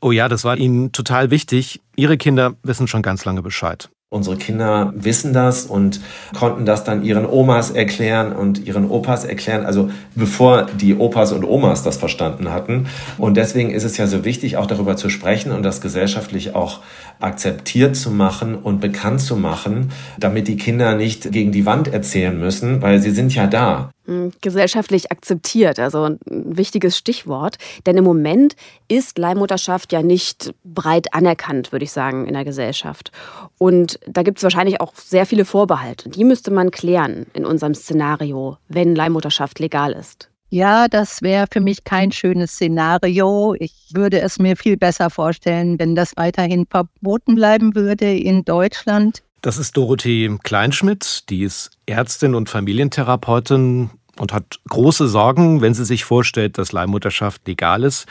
Oh 0.00 0.12
ja, 0.12 0.28
das 0.28 0.44
war 0.44 0.56
ihnen 0.56 0.92
total 0.92 1.30
wichtig. 1.30 1.82
Ihre 1.94 2.16
Kinder 2.16 2.54
wissen 2.62 2.88
schon 2.88 3.02
ganz 3.02 3.26
lange 3.26 3.42
Bescheid. 3.42 3.90
Unsere 4.08 4.36
Kinder 4.36 4.92
wissen 4.94 5.32
das 5.32 5.66
und 5.66 6.00
konnten 6.32 6.64
das 6.64 6.84
dann 6.84 7.02
ihren 7.02 7.26
Omas 7.26 7.72
erklären 7.72 8.32
und 8.32 8.64
ihren 8.64 8.88
Opas 8.88 9.24
erklären, 9.24 9.66
also 9.66 9.90
bevor 10.14 10.66
die 10.66 10.94
Opas 10.94 11.32
und 11.32 11.44
Omas 11.44 11.82
das 11.82 11.96
verstanden 11.96 12.52
hatten. 12.52 12.86
Und 13.18 13.36
deswegen 13.36 13.70
ist 13.70 13.82
es 13.82 13.96
ja 13.96 14.06
so 14.06 14.24
wichtig, 14.24 14.58
auch 14.58 14.66
darüber 14.66 14.96
zu 14.96 15.08
sprechen 15.08 15.50
und 15.50 15.64
das 15.64 15.80
gesellschaftlich 15.80 16.54
auch 16.54 16.82
akzeptiert 17.18 17.96
zu 17.96 18.12
machen 18.12 18.54
und 18.54 18.80
bekannt 18.80 19.22
zu 19.22 19.34
machen, 19.34 19.90
damit 20.20 20.46
die 20.46 20.56
Kinder 20.56 20.94
nicht 20.94 21.32
gegen 21.32 21.50
die 21.50 21.66
Wand 21.66 21.88
erzählen 21.88 22.38
müssen, 22.38 22.82
weil 22.82 23.00
sie 23.00 23.10
sind 23.10 23.34
ja 23.34 23.48
da. 23.48 23.90
Hm, 24.06 24.32
gesellschaftlich 24.40 25.10
akzeptiert, 25.10 25.80
also 25.80 26.04
ein 26.04 26.18
wichtiges 26.26 26.96
Stichwort. 26.96 27.56
Denn 27.86 27.96
im 27.96 28.04
Moment 28.04 28.54
ist 28.86 29.18
Leihmutterschaft 29.18 29.92
ja 29.92 30.00
nicht 30.00 30.54
breit 30.62 31.12
anerkannt, 31.12 31.72
würde 31.72 31.84
ich 31.84 31.92
sagen, 31.92 32.26
in 32.26 32.34
der 32.34 32.44
Gesellschaft. 32.44 33.10
Und 33.58 33.98
da 34.06 34.22
gibt 34.22 34.38
es 34.38 34.44
wahrscheinlich 34.44 34.80
auch 34.80 34.94
sehr 34.94 35.26
viele 35.26 35.44
Vorbehalte. 35.44 36.08
Die 36.08 36.24
müsste 36.24 36.52
man 36.52 36.70
klären 36.70 37.26
in 37.32 37.44
unserem 37.44 37.74
Szenario, 37.74 38.58
wenn 38.68 38.94
Leihmutterschaft 38.94 39.58
legal 39.58 39.92
ist. 39.92 40.30
Ja, 40.50 40.86
das 40.86 41.22
wäre 41.22 41.46
für 41.52 41.60
mich 41.60 41.82
kein 41.82 42.12
schönes 42.12 42.52
Szenario. 42.52 43.56
Ich 43.58 43.90
würde 43.92 44.20
es 44.20 44.38
mir 44.38 44.56
viel 44.56 44.76
besser 44.76 45.10
vorstellen, 45.10 45.80
wenn 45.80 45.96
das 45.96 46.16
weiterhin 46.16 46.66
verboten 46.70 47.34
bleiben 47.34 47.74
würde 47.74 48.16
in 48.16 48.44
Deutschland. 48.44 49.24
Das 49.46 49.58
ist 49.58 49.76
Dorothee 49.76 50.38
Kleinschmidt, 50.42 51.30
die 51.30 51.44
ist 51.44 51.70
Ärztin 51.86 52.34
und 52.34 52.48
Familientherapeutin 52.48 53.90
und 54.18 54.32
hat 54.32 54.58
große 54.68 55.06
Sorgen, 55.06 55.60
wenn 55.60 55.72
sie 55.72 55.84
sich 55.84 56.04
vorstellt, 56.04 56.58
dass 56.58 56.72
Leihmutterschaft 56.72 57.46
legal 57.46 57.84
ist. 57.84 58.06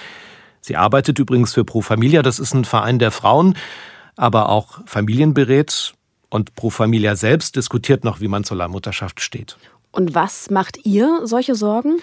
Sie 0.62 0.78
arbeitet 0.78 1.20
übrigens 1.20 1.54
für 1.54 1.66
Pro 1.66 1.82
Familia, 1.82 2.22
das 2.22 2.40
ist 2.40 2.54
ein 2.54 2.64
Verein 2.64 3.00
der 3.00 3.12
Frauen, 3.12 3.58
aber 4.16 4.48
auch 4.48 4.80
Familien 4.86 5.34
berät. 5.34 5.94
Und 6.30 6.56
Pro 6.56 6.70
Familia 6.70 7.18
selbst 7.18 7.58
diskutiert 7.58 8.06
noch, 8.06 8.22
wie 8.22 8.30
man 8.30 8.46
zur 8.46 8.56
Leihmutterschaft 8.56 9.20
steht. 9.20 9.58
Und 9.92 10.16
was 10.16 10.50
macht 10.50 10.86
ihr 10.86 11.20
solche 11.26 11.56
Sorgen? 11.56 11.98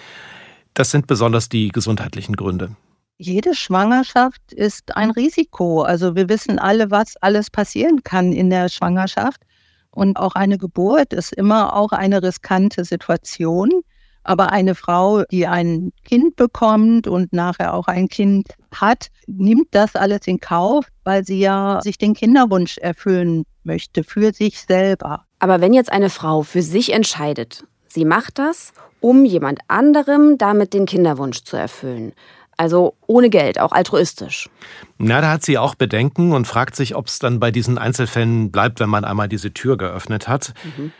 Das 0.75 0.91
sind 0.91 1.07
besonders 1.07 1.49
die 1.49 1.69
gesundheitlichen 1.69 2.35
Gründe 2.35 2.75
jede 3.17 3.55
Schwangerschaft 3.55 4.53
ist 4.53 4.95
ein 4.95 5.11
Risiko. 5.11 5.81
Also 5.81 6.15
wir 6.15 6.29
wissen 6.29 6.59
alle, 6.59 6.91
was 6.91 7.15
alles 7.17 7.49
passieren 7.49 8.03
kann 8.03 8.33
in 8.33 8.49
der 8.49 8.69
Schwangerschaft. 8.69 9.41
Und 9.91 10.17
auch 10.17 10.35
eine 10.35 10.57
Geburt 10.57 11.13
ist 11.13 11.33
immer 11.33 11.75
auch 11.75 11.91
eine 11.91 12.23
riskante 12.23 12.83
Situation. 12.83 13.69
Aber 14.23 14.51
eine 14.51 14.73
Frau, 14.73 15.23
die 15.25 15.47
ein 15.47 15.91
Kind 16.05 16.37
bekommt 16.37 17.07
und 17.07 17.33
nachher 17.33 17.73
auch 17.73 17.87
ein 17.87 18.07
Kind 18.07 18.47
hat, 18.73 19.07
nimmt 19.27 19.67
das 19.71 19.95
alles 19.95 20.27
in 20.27 20.39
Kauf, 20.39 20.85
weil 21.03 21.25
sie 21.25 21.39
ja 21.39 21.81
sich 21.83 21.97
den 21.97 22.13
Kinderwunsch 22.13 22.77
erfüllen 22.77 23.43
möchte 23.63 24.03
für 24.03 24.33
sich 24.33 24.61
selber. 24.61 25.25
Aber 25.39 25.59
wenn 25.59 25.73
jetzt 25.73 25.91
eine 25.91 26.09
Frau 26.09 26.41
für 26.41 26.61
sich 26.61 26.93
entscheidet, 26.93 27.65
sie 27.89 28.05
macht 28.05 28.39
das, 28.39 28.71
um 29.01 29.25
jemand 29.25 29.59
anderem 29.67 30.37
damit 30.37 30.73
den 30.73 30.85
Kinderwunsch 30.85 31.43
zu 31.43 31.57
erfüllen, 31.57 32.13
also 32.57 32.95
ohne 33.07 33.29
Geld, 33.29 33.59
auch 33.59 33.71
altruistisch. 33.71 34.49
Na, 34.97 35.21
da 35.21 35.31
hat 35.31 35.43
sie 35.43 35.57
auch 35.57 35.75
Bedenken 35.75 36.33
und 36.33 36.45
fragt 36.45 36.75
sich, 36.75 36.95
ob 36.95 37.07
es 37.07 37.19
dann 37.19 37.39
bei 37.39 37.51
diesen 37.51 37.77
Einzelfällen 37.77 38.51
bleibt, 38.51 38.79
wenn 38.79 38.89
man 38.89 39.05
einmal 39.05 39.27
diese 39.27 39.53
Tür 39.53 39.77
geöffnet 39.77 40.27
hat. 40.27 40.53
Mhm. 40.77 40.91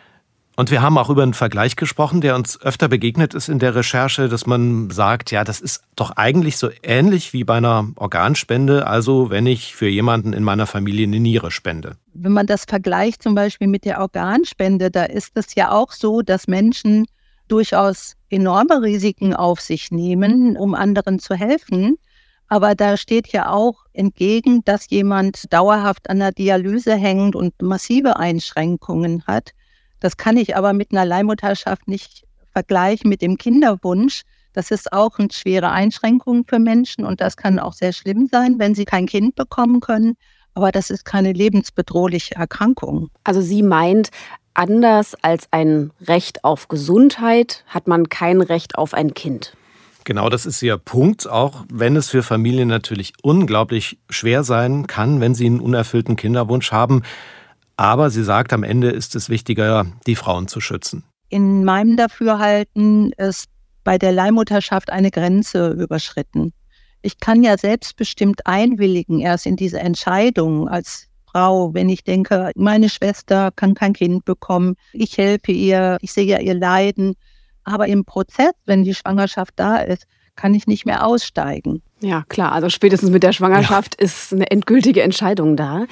Und 0.55 0.69
wir 0.69 0.83
haben 0.83 0.99
auch 0.99 1.09
über 1.09 1.23
einen 1.23 1.33
Vergleich 1.33 1.75
gesprochen, 1.75 2.21
der 2.21 2.35
uns 2.35 2.61
öfter 2.61 2.87
begegnet 2.87 3.33
ist 3.33 3.49
in 3.49 3.57
der 3.57 3.73
Recherche, 3.73 4.29
dass 4.29 4.45
man 4.45 4.91
sagt, 4.91 5.31
ja, 5.31 5.43
das 5.43 5.59
ist 5.59 5.81
doch 5.95 6.11
eigentlich 6.11 6.57
so 6.57 6.69
ähnlich 6.83 7.33
wie 7.33 7.43
bei 7.43 7.55
einer 7.55 7.87
Organspende, 7.95 8.85
also 8.85 9.31
wenn 9.31 9.47
ich 9.47 9.75
für 9.75 9.87
jemanden 9.87 10.31
in 10.31 10.43
meiner 10.43 10.67
Familie 10.67 11.07
eine 11.07 11.19
Niere 11.19 11.49
spende. 11.49 11.97
Wenn 12.13 12.33
man 12.33 12.45
das 12.45 12.65
vergleicht 12.65 13.23
zum 13.23 13.33
Beispiel 13.33 13.67
mit 13.67 13.83
der 13.83 13.99
Organspende, 13.99 14.91
da 14.91 15.05
ist 15.05 15.31
es 15.33 15.55
ja 15.55 15.71
auch 15.71 15.91
so, 15.91 16.21
dass 16.21 16.47
Menschen 16.47 17.07
durchaus 17.53 18.15
enorme 18.31 18.81
Risiken 18.81 19.35
auf 19.35 19.61
sich 19.61 19.91
nehmen, 19.91 20.57
um 20.57 20.73
anderen 20.73 21.19
zu 21.19 21.35
helfen. 21.35 21.99
Aber 22.47 22.73
da 22.73 22.97
steht 22.97 23.27
ja 23.27 23.51
auch 23.51 23.85
entgegen, 23.93 24.63
dass 24.65 24.89
jemand 24.89 25.53
dauerhaft 25.53 26.09
an 26.09 26.17
der 26.17 26.31
Dialyse 26.31 26.95
hängt 26.95 27.35
und 27.35 27.61
massive 27.61 28.17
Einschränkungen 28.17 29.23
hat. 29.27 29.51
Das 29.99 30.17
kann 30.17 30.35
ich 30.35 30.57
aber 30.57 30.73
mit 30.73 30.91
einer 30.91 31.05
Leihmutterschaft 31.05 31.87
nicht 31.87 32.23
vergleichen 32.51 33.07
mit 33.07 33.21
dem 33.21 33.37
Kinderwunsch. 33.37 34.23
Das 34.53 34.71
ist 34.71 34.91
auch 34.91 35.19
eine 35.19 35.31
schwere 35.31 35.69
Einschränkung 35.69 36.45
für 36.47 36.57
Menschen 36.57 37.05
und 37.05 37.21
das 37.21 37.37
kann 37.37 37.59
auch 37.59 37.73
sehr 37.73 37.93
schlimm 37.93 38.27
sein, 38.31 38.57
wenn 38.57 38.73
sie 38.73 38.85
kein 38.85 39.05
Kind 39.05 39.35
bekommen 39.35 39.79
können. 39.79 40.15
Aber 40.55 40.71
das 40.71 40.89
ist 40.89 41.05
keine 41.05 41.33
lebensbedrohliche 41.33 42.35
Erkrankung. 42.35 43.09
Also 43.23 43.41
sie 43.41 43.61
meint, 43.61 44.09
Anders 44.55 45.15
als 45.21 45.47
ein 45.51 45.91
Recht 46.01 46.43
auf 46.43 46.67
Gesundheit 46.67 47.63
hat 47.67 47.87
man 47.87 48.09
kein 48.09 48.41
Recht 48.41 48.77
auf 48.77 48.93
ein 48.93 49.13
Kind. 49.13 49.55
Genau, 50.03 50.29
das 50.29 50.45
ist 50.45 50.61
Ihr 50.61 50.77
Punkt, 50.77 51.27
auch 51.27 51.65
wenn 51.71 51.95
es 51.95 52.09
für 52.09 52.23
Familien 52.23 52.67
natürlich 52.67 53.13
unglaublich 53.23 53.97
schwer 54.09 54.43
sein 54.43 54.85
kann, 54.85 55.21
wenn 55.21 55.33
sie 55.33 55.45
einen 55.45 55.61
unerfüllten 55.61 56.17
Kinderwunsch 56.17 56.71
haben. 56.71 57.03
Aber 57.77 58.09
sie 58.09 58.23
sagt, 58.23 58.53
am 58.53 58.63
Ende 58.63 58.89
ist 58.89 59.15
es 59.15 59.29
wichtiger, 59.29 59.85
die 60.05 60.15
Frauen 60.15 60.47
zu 60.47 60.59
schützen. 60.59 61.03
In 61.29 61.63
meinem 61.63 61.97
Dafürhalten 61.97 63.11
ist 63.13 63.47
bei 63.83 63.97
der 63.97 64.11
Leihmutterschaft 64.11 64.91
eine 64.91 65.09
Grenze 65.09 65.69
überschritten. 65.69 66.53
Ich 67.01 67.19
kann 67.19 67.43
ja 67.43 67.57
selbstbestimmt 67.57 68.45
einwilligen 68.45 69.19
erst 69.19 69.45
in 69.45 69.55
diese 69.55 69.79
Entscheidung 69.79 70.67
als 70.67 71.07
Frau, 71.33 71.73
wenn 71.73 71.89
ich 71.89 72.03
denke, 72.03 72.51
meine 72.55 72.89
Schwester 72.89 73.51
kann 73.55 73.73
kein 73.73 73.93
Kind 73.93 74.23
bekommen, 74.23 74.75
ich 74.93 75.17
helfe 75.17 75.51
ihr, 75.51 75.97
ich 76.01 76.13
sehe 76.13 76.25
ja 76.25 76.39
ihr 76.39 76.53
Leiden. 76.53 77.15
Aber 77.63 77.87
im 77.87 78.05
Prozess, 78.05 78.53
wenn 78.65 78.83
die 78.83 78.93
Schwangerschaft 78.93 79.53
da 79.55 79.77
ist, 79.77 80.05
kann 80.35 80.53
ich 80.53 80.67
nicht 80.67 80.85
mehr 80.85 81.05
aussteigen. 81.05 81.81
Ja, 82.01 82.23
klar. 82.27 82.51
Also 82.51 82.69
spätestens 82.69 83.11
mit 83.11 83.23
der 83.23 83.33
Schwangerschaft 83.33 83.95
ja. 83.99 84.05
ist 84.05 84.33
eine 84.33 84.49
endgültige 84.51 85.01
Entscheidung 85.01 85.55
da. 85.55 85.85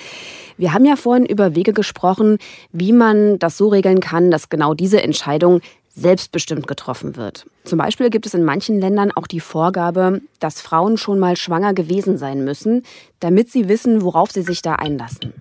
Wir 0.57 0.73
haben 0.73 0.85
ja 0.85 0.95
vorhin 0.95 1.25
über 1.25 1.55
Wege 1.55 1.73
gesprochen, 1.73 2.37
wie 2.71 2.91
man 2.91 3.39
das 3.39 3.57
so 3.57 3.69
regeln 3.69 3.99
kann, 3.99 4.29
dass 4.29 4.49
genau 4.49 4.73
diese 4.73 5.01
Entscheidung 5.01 5.61
selbstbestimmt 5.93 6.67
getroffen 6.67 7.15
wird. 7.15 7.45
Zum 7.63 7.77
Beispiel 7.77 8.09
gibt 8.09 8.25
es 8.25 8.33
in 8.33 8.43
manchen 8.43 8.79
Ländern 8.79 9.11
auch 9.11 9.27
die 9.27 9.39
Vorgabe, 9.39 10.21
dass 10.39 10.61
Frauen 10.61 10.97
schon 10.97 11.19
mal 11.19 11.37
schwanger 11.37 11.73
gewesen 11.73 12.17
sein 12.17 12.43
müssen, 12.43 12.83
damit 13.19 13.51
sie 13.51 13.67
wissen, 13.67 14.01
worauf 14.01 14.31
sie 14.31 14.41
sich 14.41 14.61
da 14.61 14.75
einlassen. 14.75 15.33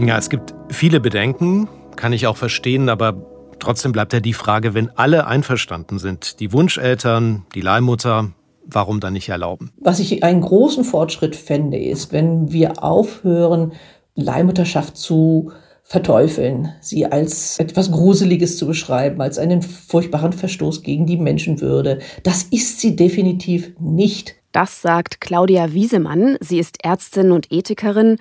Ja, 0.00 0.16
es 0.16 0.30
gibt 0.30 0.54
viele 0.70 1.00
Bedenken, 1.00 1.68
kann 1.96 2.12
ich 2.12 2.26
auch 2.26 2.36
verstehen, 2.36 2.88
aber 2.88 3.26
trotzdem 3.58 3.92
bleibt 3.92 4.12
ja 4.12 4.20
die 4.20 4.32
Frage, 4.32 4.72
wenn 4.74 4.90
alle 4.96 5.26
einverstanden 5.26 5.98
sind, 5.98 6.38
die 6.40 6.52
Wunscheltern, 6.52 7.44
die 7.54 7.60
Leihmutter, 7.60 8.30
warum 8.64 9.00
dann 9.00 9.14
nicht 9.14 9.28
erlauben? 9.28 9.72
Was 9.78 9.98
ich 9.98 10.22
einen 10.22 10.40
großen 10.40 10.84
Fortschritt 10.84 11.34
fände, 11.34 11.78
ist, 11.78 12.12
wenn 12.12 12.52
wir 12.52 12.82
aufhören, 12.82 13.72
Leihmutterschaft 14.18 14.96
zu 14.96 15.52
verteufeln, 15.84 16.74
sie 16.80 17.06
als 17.06 17.58
etwas 17.58 17.90
Gruseliges 17.90 18.58
zu 18.58 18.66
beschreiben, 18.66 19.22
als 19.22 19.38
einen 19.38 19.62
furchtbaren 19.62 20.34
Verstoß 20.34 20.82
gegen 20.82 21.06
die 21.06 21.16
Menschenwürde. 21.16 22.00
Das 22.24 22.42
ist 22.42 22.80
sie 22.80 22.94
definitiv 22.94 23.72
nicht. 23.80 24.34
Das 24.52 24.82
sagt 24.82 25.22
Claudia 25.22 25.72
Wiesemann. 25.72 26.36
Sie 26.40 26.58
ist 26.58 26.84
Ärztin 26.84 27.32
und 27.32 27.50
Ethikerin 27.50 28.18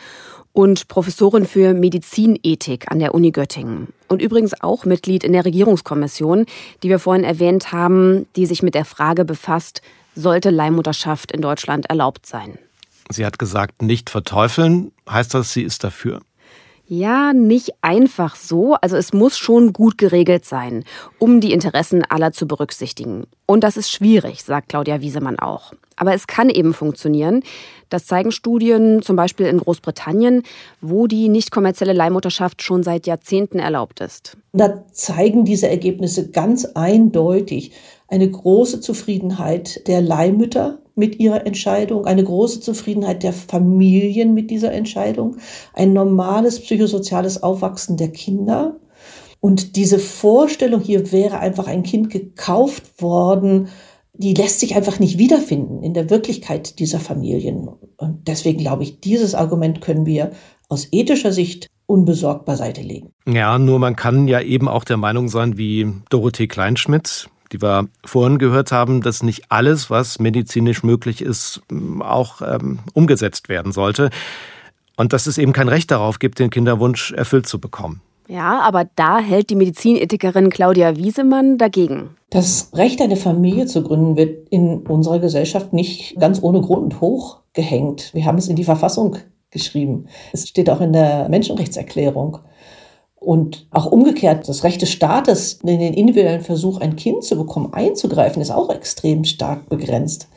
und 0.53 0.87
Professorin 0.87 1.45
für 1.45 1.73
Medizinethik 1.73 2.89
an 2.89 2.99
der 2.99 3.13
Uni 3.13 3.31
Göttingen. 3.31 3.89
Und 4.07 4.21
übrigens 4.21 4.61
auch 4.61 4.85
Mitglied 4.85 5.23
in 5.23 5.33
der 5.33 5.43
Regierungskommission, 5.43 6.45
die 6.83 6.89
wir 6.89 6.99
vorhin 6.99 7.25
erwähnt 7.25 7.73
haben, 7.73 8.27
die 8.35 8.45
sich 8.45 8.63
mit 8.63 8.75
der 8.75 8.85
Frage 8.85 9.25
befasst, 9.25 9.81
sollte 10.15 10.49
Leihmutterschaft 10.49 11.31
in 11.31 11.41
Deutschland 11.41 11.89
erlaubt 11.89 12.25
sein. 12.25 12.57
Sie 13.09 13.25
hat 13.25 13.39
gesagt, 13.39 13.81
nicht 13.81 14.09
verteufeln. 14.09 14.91
Heißt 15.09 15.33
das, 15.33 15.53
sie 15.53 15.63
ist 15.63 15.83
dafür? 15.83 16.21
Ja, 16.89 17.33
nicht 17.33 17.71
einfach 17.81 18.37
so. 18.37 18.75
Also 18.75 18.95
es 18.95 19.11
muss 19.11 19.37
schon 19.37 19.73
gut 19.73 19.97
geregelt 19.97 20.45
sein, 20.45 20.85
um 21.19 21.41
die 21.41 21.51
Interessen 21.51 22.03
aller 22.07 22.31
zu 22.31 22.47
berücksichtigen. 22.47 23.25
Und 23.45 23.65
das 23.65 23.75
ist 23.75 23.91
schwierig, 23.91 24.43
sagt 24.43 24.69
Claudia 24.69 25.01
Wiesemann 25.01 25.37
auch. 25.37 25.73
Aber 25.97 26.13
es 26.13 26.27
kann 26.27 26.49
eben 26.49 26.73
funktionieren. 26.73 27.43
Das 27.89 28.05
zeigen 28.05 28.31
Studien 28.31 29.01
zum 29.01 29.17
Beispiel 29.17 29.47
in 29.47 29.57
Großbritannien, 29.57 30.43
wo 30.79 31.07
die 31.07 31.27
nicht 31.27 31.51
kommerzielle 31.51 31.91
Leihmutterschaft 31.91 32.61
schon 32.61 32.83
seit 32.83 33.05
Jahrzehnten 33.05 33.59
erlaubt 33.59 33.99
ist. 33.99 34.37
Da 34.53 34.85
zeigen 34.93 35.43
diese 35.43 35.67
Ergebnisse 35.67 36.29
ganz 36.31 36.63
eindeutig 36.63 37.73
eine 38.07 38.31
große 38.31 38.79
Zufriedenheit 38.79 39.85
der 39.87 40.01
Leihmütter 40.01 40.79
mit 40.97 41.19
ihrer 41.19 41.45
Entscheidung, 41.45 42.05
eine 42.05 42.23
große 42.23 42.59
Zufriedenheit 42.59 43.23
der 43.23 43.33
Familien 43.33 44.33
mit 44.33 44.49
dieser 44.51 44.71
Entscheidung, 44.71 45.37
ein 45.73 45.93
normales 45.93 46.59
psychosoziales 46.59 47.43
Aufwachsen 47.43 47.97
der 47.97 48.09
Kinder. 48.09 48.79
Und 49.39 49.75
diese 49.75 49.99
Vorstellung, 49.99 50.81
hier 50.81 51.11
wäre 51.11 51.39
einfach 51.39 51.67
ein 51.67 51.83
Kind 51.83 52.09
gekauft 52.09 53.01
worden, 53.01 53.69
die 54.13 54.33
lässt 54.33 54.59
sich 54.59 54.75
einfach 54.75 54.99
nicht 54.99 55.19
wiederfinden 55.19 55.83
in 55.83 55.93
der 55.93 56.09
Wirklichkeit 56.09 56.79
dieser 56.79 56.99
Familien. 56.99 57.69
Und 57.97 58.27
deswegen 58.27 58.57
glaube 58.57 58.83
ich, 58.83 58.99
dieses 58.99 59.35
Argument 59.35 59.79
können 59.79 60.05
wir 60.07 60.31
aus 60.69 60.87
ethischer 60.91 61.31
Sicht 61.31 61.67
unbesorgt 61.85 62.45
beiseite 62.45 62.81
legen. 62.81 63.13
Ja, 63.25 63.57
nur 63.57 63.79
man 63.79 63.95
kann 63.95 64.27
ja 64.27 64.41
eben 64.41 64.67
auch 64.67 64.83
der 64.83 64.97
Meinung 64.97 65.29
sein, 65.29 65.57
wie 65.57 65.93
Dorothee 66.09 66.47
Kleinschmidt, 66.47 67.29
die 67.51 67.61
wir 67.61 67.87
vorhin 68.05 68.37
gehört 68.37 68.71
haben, 68.71 69.01
dass 69.01 69.23
nicht 69.23 69.45
alles, 69.49 69.89
was 69.89 70.19
medizinisch 70.19 70.83
möglich 70.83 71.21
ist, 71.21 71.61
auch 71.99 72.41
ähm, 72.41 72.79
umgesetzt 72.93 73.49
werden 73.49 73.71
sollte. 73.71 74.09
Und 74.95 75.13
dass 75.13 75.27
es 75.27 75.37
eben 75.37 75.53
kein 75.53 75.67
Recht 75.67 75.91
darauf 75.91 76.19
gibt, 76.19 76.39
den 76.39 76.49
Kinderwunsch 76.49 77.11
erfüllt 77.11 77.47
zu 77.47 77.59
bekommen. 77.59 78.01
Ja, 78.27 78.59
aber 78.61 78.85
da 78.95 79.19
hält 79.19 79.49
die 79.49 79.55
Medizinethikerin 79.55 80.49
Claudia 80.49 80.97
Wiesemann 80.97 81.57
dagegen. 81.57 82.09
Das 82.29 82.71
Recht, 82.73 83.01
eine 83.01 83.15
Familie 83.15 83.67
zu 83.67 83.83
gründen, 83.83 84.17
wird 84.17 84.49
in 84.49 84.79
unserer 84.79 85.19
Gesellschaft 85.19 85.71
nicht 85.71 86.19
ganz 86.19 86.43
ohne 86.43 86.59
Grund 86.59 86.99
hochgehängt. 86.99 88.13
Wir 88.13 88.25
haben 88.25 88.37
es 88.37 88.49
in 88.49 88.57
die 88.57 88.65
Verfassung 88.65 89.17
geschrieben. 89.51 90.07
Es 90.33 90.47
steht 90.47 90.69
auch 90.69 90.81
in 90.81 90.91
der 90.91 91.29
Menschenrechtserklärung. 91.29 92.39
Und 93.19 93.67
auch 93.71 93.87
umgekehrt, 93.87 94.47
das 94.47 94.63
Recht 94.63 94.81
des 94.81 94.91
Staates, 94.91 95.59
in 95.63 95.79
den 95.79 95.93
individuellen 95.93 96.41
Versuch, 96.41 96.79
ein 96.79 96.95
Kind 96.95 97.23
zu 97.23 97.35
bekommen, 97.35 97.73
einzugreifen, 97.73 98.41
ist 98.41 98.51
auch 98.51 98.69
extrem 98.69 99.23
stark 99.23 99.69
begrenzt. 99.69 100.27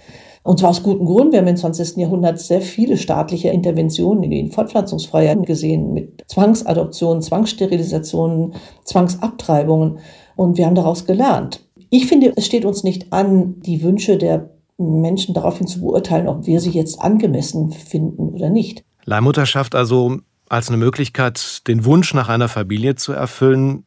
Und 0.43 0.59
zwar 0.59 0.71
aus 0.71 0.83
gutem 0.83 1.05
Grund. 1.05 1.33
Wir 1.33 1.41
haben 1.41 1.49
im 1.49 1.57
20. 1.57 1.99
Jahrhundert 1.99 2.41
sehr 2.41 2.63
viele 2.63 2.97
staatliche 2.97 3.51
Interventionen 3.51 4.25
in 4.25 4.31
die 4.31 4.49
Fortpflanzungsfreiheit 4.49 5.45
gesehen, 5.45 5.93
mit 5.93 6.25
Zwangsadoptionen, 6.29 7.23
Zwangssterilisationen, 7.23 8.55
Zwangsabtreibungen. 8.85 9.99
Und 10.37 10.57
wir 10.57 10.65
haben 10.65 10.75
daraus 10.75 11.05
gelernt. 11.05 11.67
Ich 11.91 12.07
finde, 12.07 12.33
es 12.37 12.47
steht 12.47 12.65
uns 12.65 12.85
nicht 12.85 13.13
an, 13.13 13.61
die 13.61 13.83
Wünsche 13.83 14.17
der 14.17 14.49
Menschen 14.79 15.35
daraufhin 15.35 15.67
zu 15.67 15.83
beurteilen, 15.83 16.27
ob 16.27 16.47
wir 16.47 16.61
sie 16.61 16.71
jetzt 16.71 17.01
angemessen 17.03 17.71
finden 17.71 18.31
oder 18.31 18.49
nicht. 18.49 18.83
Leihmutterschaft 19.05 19.75
also 19.75 20.19
als 20.51 20.69
eine 20.69 20.77
Möglichkeit, 20.77 21.67
den 21.69 21.85
Wunsch 21.85 22.13
nach 22.13 22.29
einer 22.29 22.49
Familie 22.49 22.97
zu 22.97 23.13
erfüllen. 23.13 23.85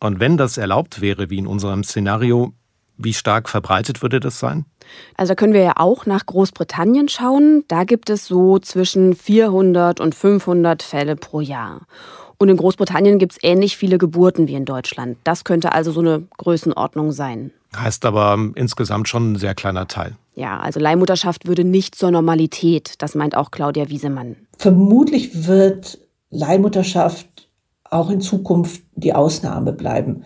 Und 0.00 0.20
wenn 0.20 0.36
das 0.36 0.56
erlaubt 0.56 1.00
wäre, 1.00 1.28
wie 1.28 1.38
in 1.38 1.46
unserem 1.46 1.84
Szenario, 1.84 2.54
wie 2.96 3.12
stark 3.12 3.48
verbreitet 3.48 4.00
würde 4.00 4.20
das 4.20 4.38
sein? 4.38 4.64
Also 5.16 5.32
da 5.32 5.34
können 5.34 5.52
wir 5.52 5.62
ja 5.62 5.72
auch 5.76 6.06
nach 6.06 6.24
Großbritannien 6.24 7.08
schauen. 7.08 7.64
Da 7.66 7.84
gibt 7.84 8.10
es 8.10 8.26
so 8.26 8.60
zwischen 8.60 9.14
400 9.16 10.00
und 10.00 10.14
500 10.14 10.82
Fälle 10.82 11.16
pro 11.16 11.40
Jahr. 11.40 11.80
Und 12.38 12.48
in 12.48 12.56
Großbritannien 12.56 13.18
gibt 13.18 13.32
es 13.32 13.38
ähnlich 13.42 13.76
viele 13.76 13.98
Geburten 13.98 14.46
wie 14.46 14.54
in 14.54 14.64
Deutschland. 14.64 15.18
Das 15.24 15.44
könnte 15.44 15.72
also 15.72 15.90
so 15.90 16.00
eine 16.00 16.28
Größenordnung 16.36 17.10
sein. 17.10 17.50
Heißt 17.76 18.04
aber 18.04 18.38
insgesamt 18.54 19.08
schon 19.08 19.32
ein 19.32 19.36
sehr 19.36 19.54
kleiner 19.54 19.88
Teil. 19.88 20.16
Ja, 20.36 20.60
also 20.60 20.78
Leihmutterschaft 20.78 21.46
würde 21.46 21.64
nicht 21.64 21.94
zur 21.96 22.12
Normalität. 22.12 22.94
Das 22.98 23.14
meint 23.14 23.36
auch 23.36 23.50
Claudia 23.50 23.88
Wiesemann. 23.88 24.36
Vermutlich 24.58 25.46
wird 25.46 25.98
Leihmutterschaft 26.34 27.50
auch 27.90 28.10
in 28.10 28.20
Zukunft 28.20 28.82
die 28.94 29.14
Ausnahme 29.14 29.72
bleiben. 29.72 30.24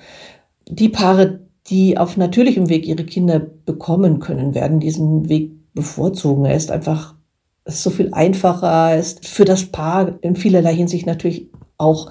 Die 0.67 0.89
Paare, 0.89 1.41
die 1.69 1.99
auf 1.99 2.17
natürlichem 2.17 2.69
Weg 2.69 2.87
ihre 2.87 3.05
Kinder 3.05 3.39
bekommen 3.39 4.21
können, 4.21 4.55
werden 4.55 4.81
diesen 4.81 5.29
Weg 5.29 5.53
bevorzugen. 5.75 6.45
Er 6.45 6.57
ist 6.57 6.71
einfach 6.71 7.15
ist 7.69 7.83
so 7.83 7.91
viel 7.91 8.13
einfacher, 8.13 8.97
ist 8.97 9.27
für 9.27 9.45
das 9.45 9.67
Paar 9.67 10.19
in 10.23 10.37
vielerlei 10.37 10.75
Hinsicht 10.75 11.07
natürlich 11.07 11.51
auch 11.77 12.11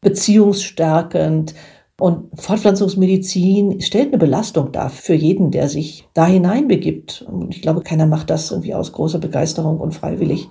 beziehungsstärkend. 0.00 1.54
Und 1.98 2.28
Fortpflanzungsmedizin 2.38 3.80
stellt 3.80 4.08
eine 4.08 4.18
Belastung 4.18 4.70
dar 4.70 4.90
für 4.90 5.14
jeden, 5.14 5.50
der 5.50 5.68
sich 5.68 6.06
da 6.14 6.26
hineinbegibt. 6.26 7.22
Und 7.22 7.54
ich 7.54 7.62
glaube, 7.62 7.80
keiner 7.80 8.06
macht 8.06 8.30
das 8.30 8.50
irgendwie 8.52 8.74
aus 8.74 8.92
großer 8.92 9.18
Begeisterung 9.18 9.80
und 9.80 9.94
freiwillig. 9.94 10.48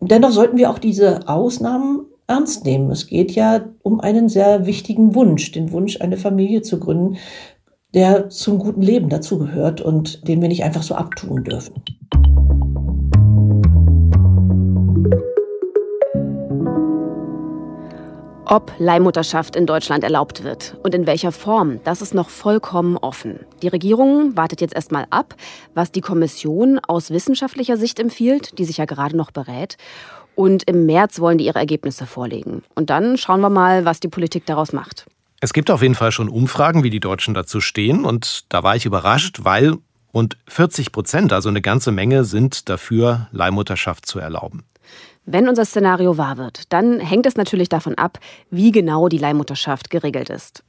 Dennoch 0.00 0.32
sollten 0.32 0.58
wir 0.58 0.68
auch 0.68 0.78
diese 0.78 1.28
Ausnahmen 1.28 2.06
ernst 2.32 2.64
nehmen. 2.64 2.90
Es 2.90 3.06
geht 3.06 3.32
ja 3.32 3.60
um 3.82 4.00
einen 4.00 4.30
sehr 4.30 4.64
wichtigen 4.64 5.14
Wunsch, 5.14 5.52
den 5.52 5.70
Wunsch, 5.70 6.00
eine 6.00 6.16
Familie 6.16 6.62
zu 6.62 6.80
gründen, 6.80 7.18
der 7.92 8.30
zum 8.30 8.58
guten 8.58 8.80
Leben 8.80 9.10
dazugehört 9.10 9.82
und 9.82 10.26
den 10.26 10.40
wir 10.40 10.48
nicht 10.48 10.64
einfach 10.64 10.82
so 10.82 10.94
abtun 10.94 11.44
dürfen. 11.44 11.74
Ob 18.46 18.72
Leihmutterschaft 18.78 19.54
in 19.54 19.66
Deutschland 19.66 20.02
erlaubt 20.02 20.42
wird 20.42 20.76
und 20.82 20.94
in 20.94 21.06
welcher 21.06 21.32
Form, 21.32 21.80
das 21.84 22.00
ist 22.00 22.14
noch 22.14 22.30
vollkommen 22.30 22.96
offen. 22.96 23.40
Die 23.62 23.68
Regierung 23.68 24.36
wartet 24.36 24.60
jetzt 24.62 24.74
erstmal 24.74 25.06
ab, 25.10 25.34
was 25.74 25.92
die 25.92 26.00
Kommission 26.00 26.78
aus 26.78 27.10
wissenschaftlicher 27.10 27.76
Sicht 27.76 27.98
empfiehlt, 27.98 28.58
die 28.58 28.64
sich 28.64 28.78
ja 28.78 28.84
gerade 28.86 29.16
noch 29.16 29.30
berät. 29.30 29.76
Und 30.34 30.62
im 30.64 30.86
März 30.86 31.20
wollen 31.20 31.38
die 31.38 31.46
ihre 31.46 31.58
Ergebnisse 31.58 32.06
vorlegen. 32.06 32.62
Und 32.74 32.90
dann 32.90 33.16
schauen 33.16 33.40
wir 33.40 33.50
mal, 33.50 33.84
was 33.84 34.00
die 34.00 34.08
Politik 34.08 34.46
daraus 34.46 34.72
macht. 34.72 35.06
Es 35.40 35.52
gibt 35.52 35.70
auf 35.70 35.82
jeden 35.82 35.94
Fall 35.94 36.12
schon 36.12 36.28
Umfragen, 36.28 36.84
wie 36.84 36.90
die 36.90 37.00
Deutschen 37.00 37.34
dazu 37.34 37.60
stehen. 37.60 38.04
Und 38.04 38.44
da 38.48 38.62
war 38.62 38.76
ich 38.76 38.86
überrascht, 38.86 39.40
weil 39.42 39.76
rund 40.14 40.36
40 40.48 40.92
Prozent, 40.92 41.32
also 41.32 41.48
eine 41.48 41.60
ganze 41.60 41.92
Menge, 41.92 42.24
sind 42.24 42.68
dafür, 42.68 43.28
Leihmutterschaft 43.32 44.06
zu 44.06 44.18
erlauben. 44.18 44.62
Wenn 45.24 45.48
unser 45.48 45.64
Szenario 45.64 46.16
wahr 46.18 46.36
wird, 46.36 46.72
dann 46.72 46.98
hängt 46.98 47.26
es 47.26 47.36
natürlich 47.36 47.68
davon 47.68 47.94
ab, 47.96 48.18
wie 48.50 48.72
genau 48.72 49.08
die 49.08 49.18
Leihmutterschaft 49.18 49.90
geregelt 49.90 50.30
ist. 50.30 50.64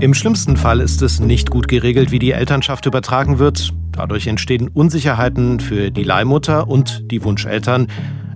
Im 0.00 0.14
schlimmsten 0.14 0.56
Fall 0.56 0.80
ist 0.80 1.02
es 1.02 1.20
nicht 1.20 1.50
gut 1.50 1.68
geregelt, 1.68 2.10
wie 2.10 2.18
die 2.18 2.32
Elternschaft 2.32 2.86
übertragen 2.86 3.38
wird. 3.38 3.72
Dadurch 4.00 4.26
entstehen 4.28 4.68
Unsicherheiten 4.68 5.60
für 5.60 5.90
die 5.90 6.04
Leihmutter 6.04 6.68
und 6.68 7.10
die 7.10 7.22
Wunscheltern. 7.22 7.86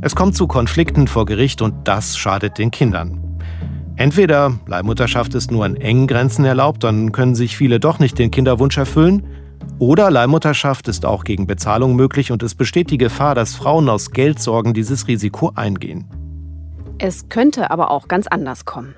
Es 0.02 0.14
kommt 0.14 0.36
zu 0.36 0.46
Konflikten 0.46 1.08
vor 1.08 1.24
Gericht 1.24 1.62
und 1.62 1.88
das 1.88 2.18
schadet 2.18 2.58
den 2.58 2.70
Kindern. 2.70 3.40
Entweder 3.96 4.58
Leihmutterschaft 4.66 5.34
ist 5.34 5.50
nur 5.50 5.64
in 5.64 5.76
engen 5.76 6.06
Grenzen 6.06 6.44
erlaubt, 6.44 6.84
dann 6.84 7.12
können 7.12 7.34
sich 7.34 7.56
viele 7.56 7.80
doch 7.80 7.98
nicht 7.98 8.18
den 8.18 8.30
Kinderwunsch 8.30 8.76
erfüllen, 8.76 9.26
oder 9.78 10.10
Leihmutterschaft 10.10 10.86
ist 10.86 11.06
auch 11.06 11.24
gegen 11.24 11.46
Bezahlung 11.46 11.96
möglich 11.96 12.30
und 12.30 12.42
es 12.42 12.54
besteht 12.54 12.90
die 12.90 12.98
Gefahr, 12.98 13.34
dass 13.34 13.54
Frauen 13.54 13.88
aus 13.88 14.10
Geldsorgen 14.10 14.74
dieses 14.74 15.08
Risiko 15.08 15.52
eingehen. 15.54 16.04
Es 16.98 17.30
könnte 17.30 17.70
aber 17.70 17.90
auch 17.90 18.06
ganz 18.06 18.26
anders 18.26 18.66
kommen. 18.66 18.94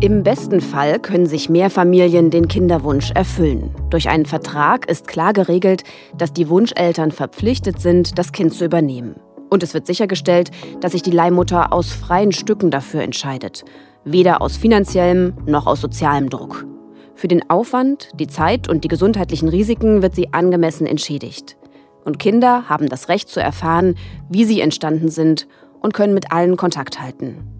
Im 0.00 0.22
besten 0.22 0.60
Fall 0.60 1.00
können 1.00 1.24
sich 1.24 1.48
mehr 1.48 1.70
Familien 1.70 2.28
den 2.28 2.48
Kinderwunsch 2.48 3.12
erfüllen. 3.12 3.74
Durch 3.88 4.10
einen 4.10 4.26
Vertrag 4.26 4.90
ist 4.90 5.08
klar 5.08 5.32
geregelt, 5.32 5.84
dass 6.18 6.34
die 6.34 6.50
Wunscheltern 6.50 7.12
verpflichtet 7.12 7.80
sind, 7.80 8.18
das 8.18 8.32
Kind 8.32 8.52
zu 8.52 8.66
übernehmen. 8.66 9.16
Und 9.48 9.62
es 9.62 9.72
wird 9.72 9.86
sichergestellt, 9.86 10.50
dass 10.82 10.92
sich 10.92 11.00
die 11.00 11.12
Leihmutter 11.12 11.72
aus 11.72 11.92
freien 11.92 12.32
Stücken 12.32 12.70
dafür 12.70 13.00
entscheidet. 13.00 13.64
Weder 14.04 14.42
aus 14.42 14.58
finanziellem 14.58 15.32
noch 15.46 15.66
aus 15.66 15.80
sozialem 15.80 16.28
Druck. 16.28 16.66
Für 17.14 17.28
den 17.28 17.48
Aufwand, 17.48 18.10
die 18.20 18.26
Zeit 18.26 18.68
und 18.68 18.84
die 18.84 18.88
gesundheitlichen 18.88 19.48
Risiken 19.48 20.02
wird 20.02 20.14
sie 20.14 20.34
angemessen 20.34 20.86
entschädigt. 20.86 21.56
Und 22.04 22.18
Kinder 22.18 22.68
haben 22.68 22.90
das 22.90 23.08
Recht 23.08 23.30
zu 23.30 23.40
erfahren, 23.40 23.94
wie 24.28 24.44
sie 24.44 24.60
entstanden 24.60 25.08
sind 25.08 25.48
und 25.80 25.94
können 25.94 26.12
mit 26.12 26.32
allen 26.32 26.58
Kontakt 26.58 27.00
halten. 27.00 27.55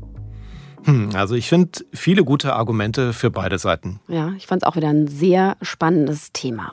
Hm, 0.87 1.11
also 1.15 1.35
ich 1.35 1.49
finde 1.49 1.81
viele 1.93 2.25
gute 2.25 2.55
Argumente 2.55 3.13
für 3.13 3.31
beide 3.31 3.59
Seiten. 3.59 3.99
Ja, 4.07 4.33
ich 4.37 4.47
fand 4.47 4.63
es 4.63 4.69
auch 4.69 4.77
wieder 4.77 4.89
ein 4.89 5.09
sehr 5.09 5.57
spannendes 5.61 6.33
Thema. 6.33 6.73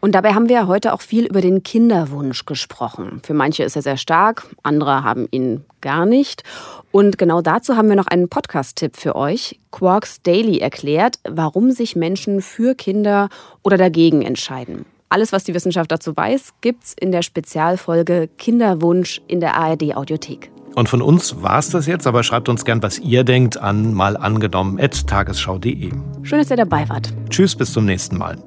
Und 0.00 0.16
dabei 0.16 0.34
haben 0.34 0.48
wir 0.48 0.66
heute 0.66 0.92
auch 0.92 1.00
viel 1.00 1.24
über 1.24 1.40
den 1.40 1.62
Kinderwunsch 1.62 2.46
gesprochen. 2.46 3.20
Für 3.24 3.34
manche 3.34 3.62
ist 3.62 3.76
er 3.76 3.82
sehr 3.82 3.96
stark, 3.96 4.44
andere 4.64 5.04
haben 5.04 5.28
ihn 5.30 5.64
gar 5.80 6.04
nicht. 6.04 6.42
Und 6.90 7.16
genau 7.16 7.40
dazu 7.40 7.76
haben 7.76 7.88
wir 7.88 7.96
noch 7.96 8.08
einen 8.08 8.28
Podcast-Tipp 8.28 8.96
für 8.96 9.14
euch. 9.14 9.60
Quarks 9.70 10.20
Daily 10.22 10.58
erklärt, 10.58 11.20
warum 11.28 11.70
sich 11.70 11.94
Menschen 11.94 12.42
für 12.42 12.74
Kinder 12.74 13.28
oder 13.62 13.76
dagegen 13.76 14.22
entscheiden. 14.22 14.84
Alles, 15.10 15.32
was 15.32 15.44
die 15.44 15.54
Wissenschaft 15.54 15.92
dazu 15.92 16.16
weiß, 16.16 16.54
gibt's 16.60 16.92
in 16.98 17.12
der 17.12 17.22
Spezialfolge 17.22 18.28
Kinderwunsch 18.36 19.22
in 19.28 19.40
der 19.40 19.54
ARD 19.54 19.94
Audiothek. 19.96 20.50
Und 20.78 20.88
von 20.88 21.02
uns 21.02 21.42
war 21.42 21.58
es 21.58 21.70
das 21.70 21.86
jetzt, 21.86 22.06
aber 22.06 22.22
schreibt 22.22 22.48
uns 22.48 22.64
gern, 22.64 22.80
was 22.84 23.00
ihr 23.00 23.24
denkt, 23.24 23.60
an 23.60 23.94
mal 23.94 24.16
angenommen 24.16 24.78
tagesschau.de. 25.08 25.90
Schön, 26.22 26.38
dass 26.38 26.52
ihr 26.52 26.56
dabei 26.56 26.88
wart. 26.88 27.12
Tschüss, 27.30 27.56
bis 27.56 27.72
zum 27.72 27.84
nächsten 27.84 28.16
Mal. 28.16 28.38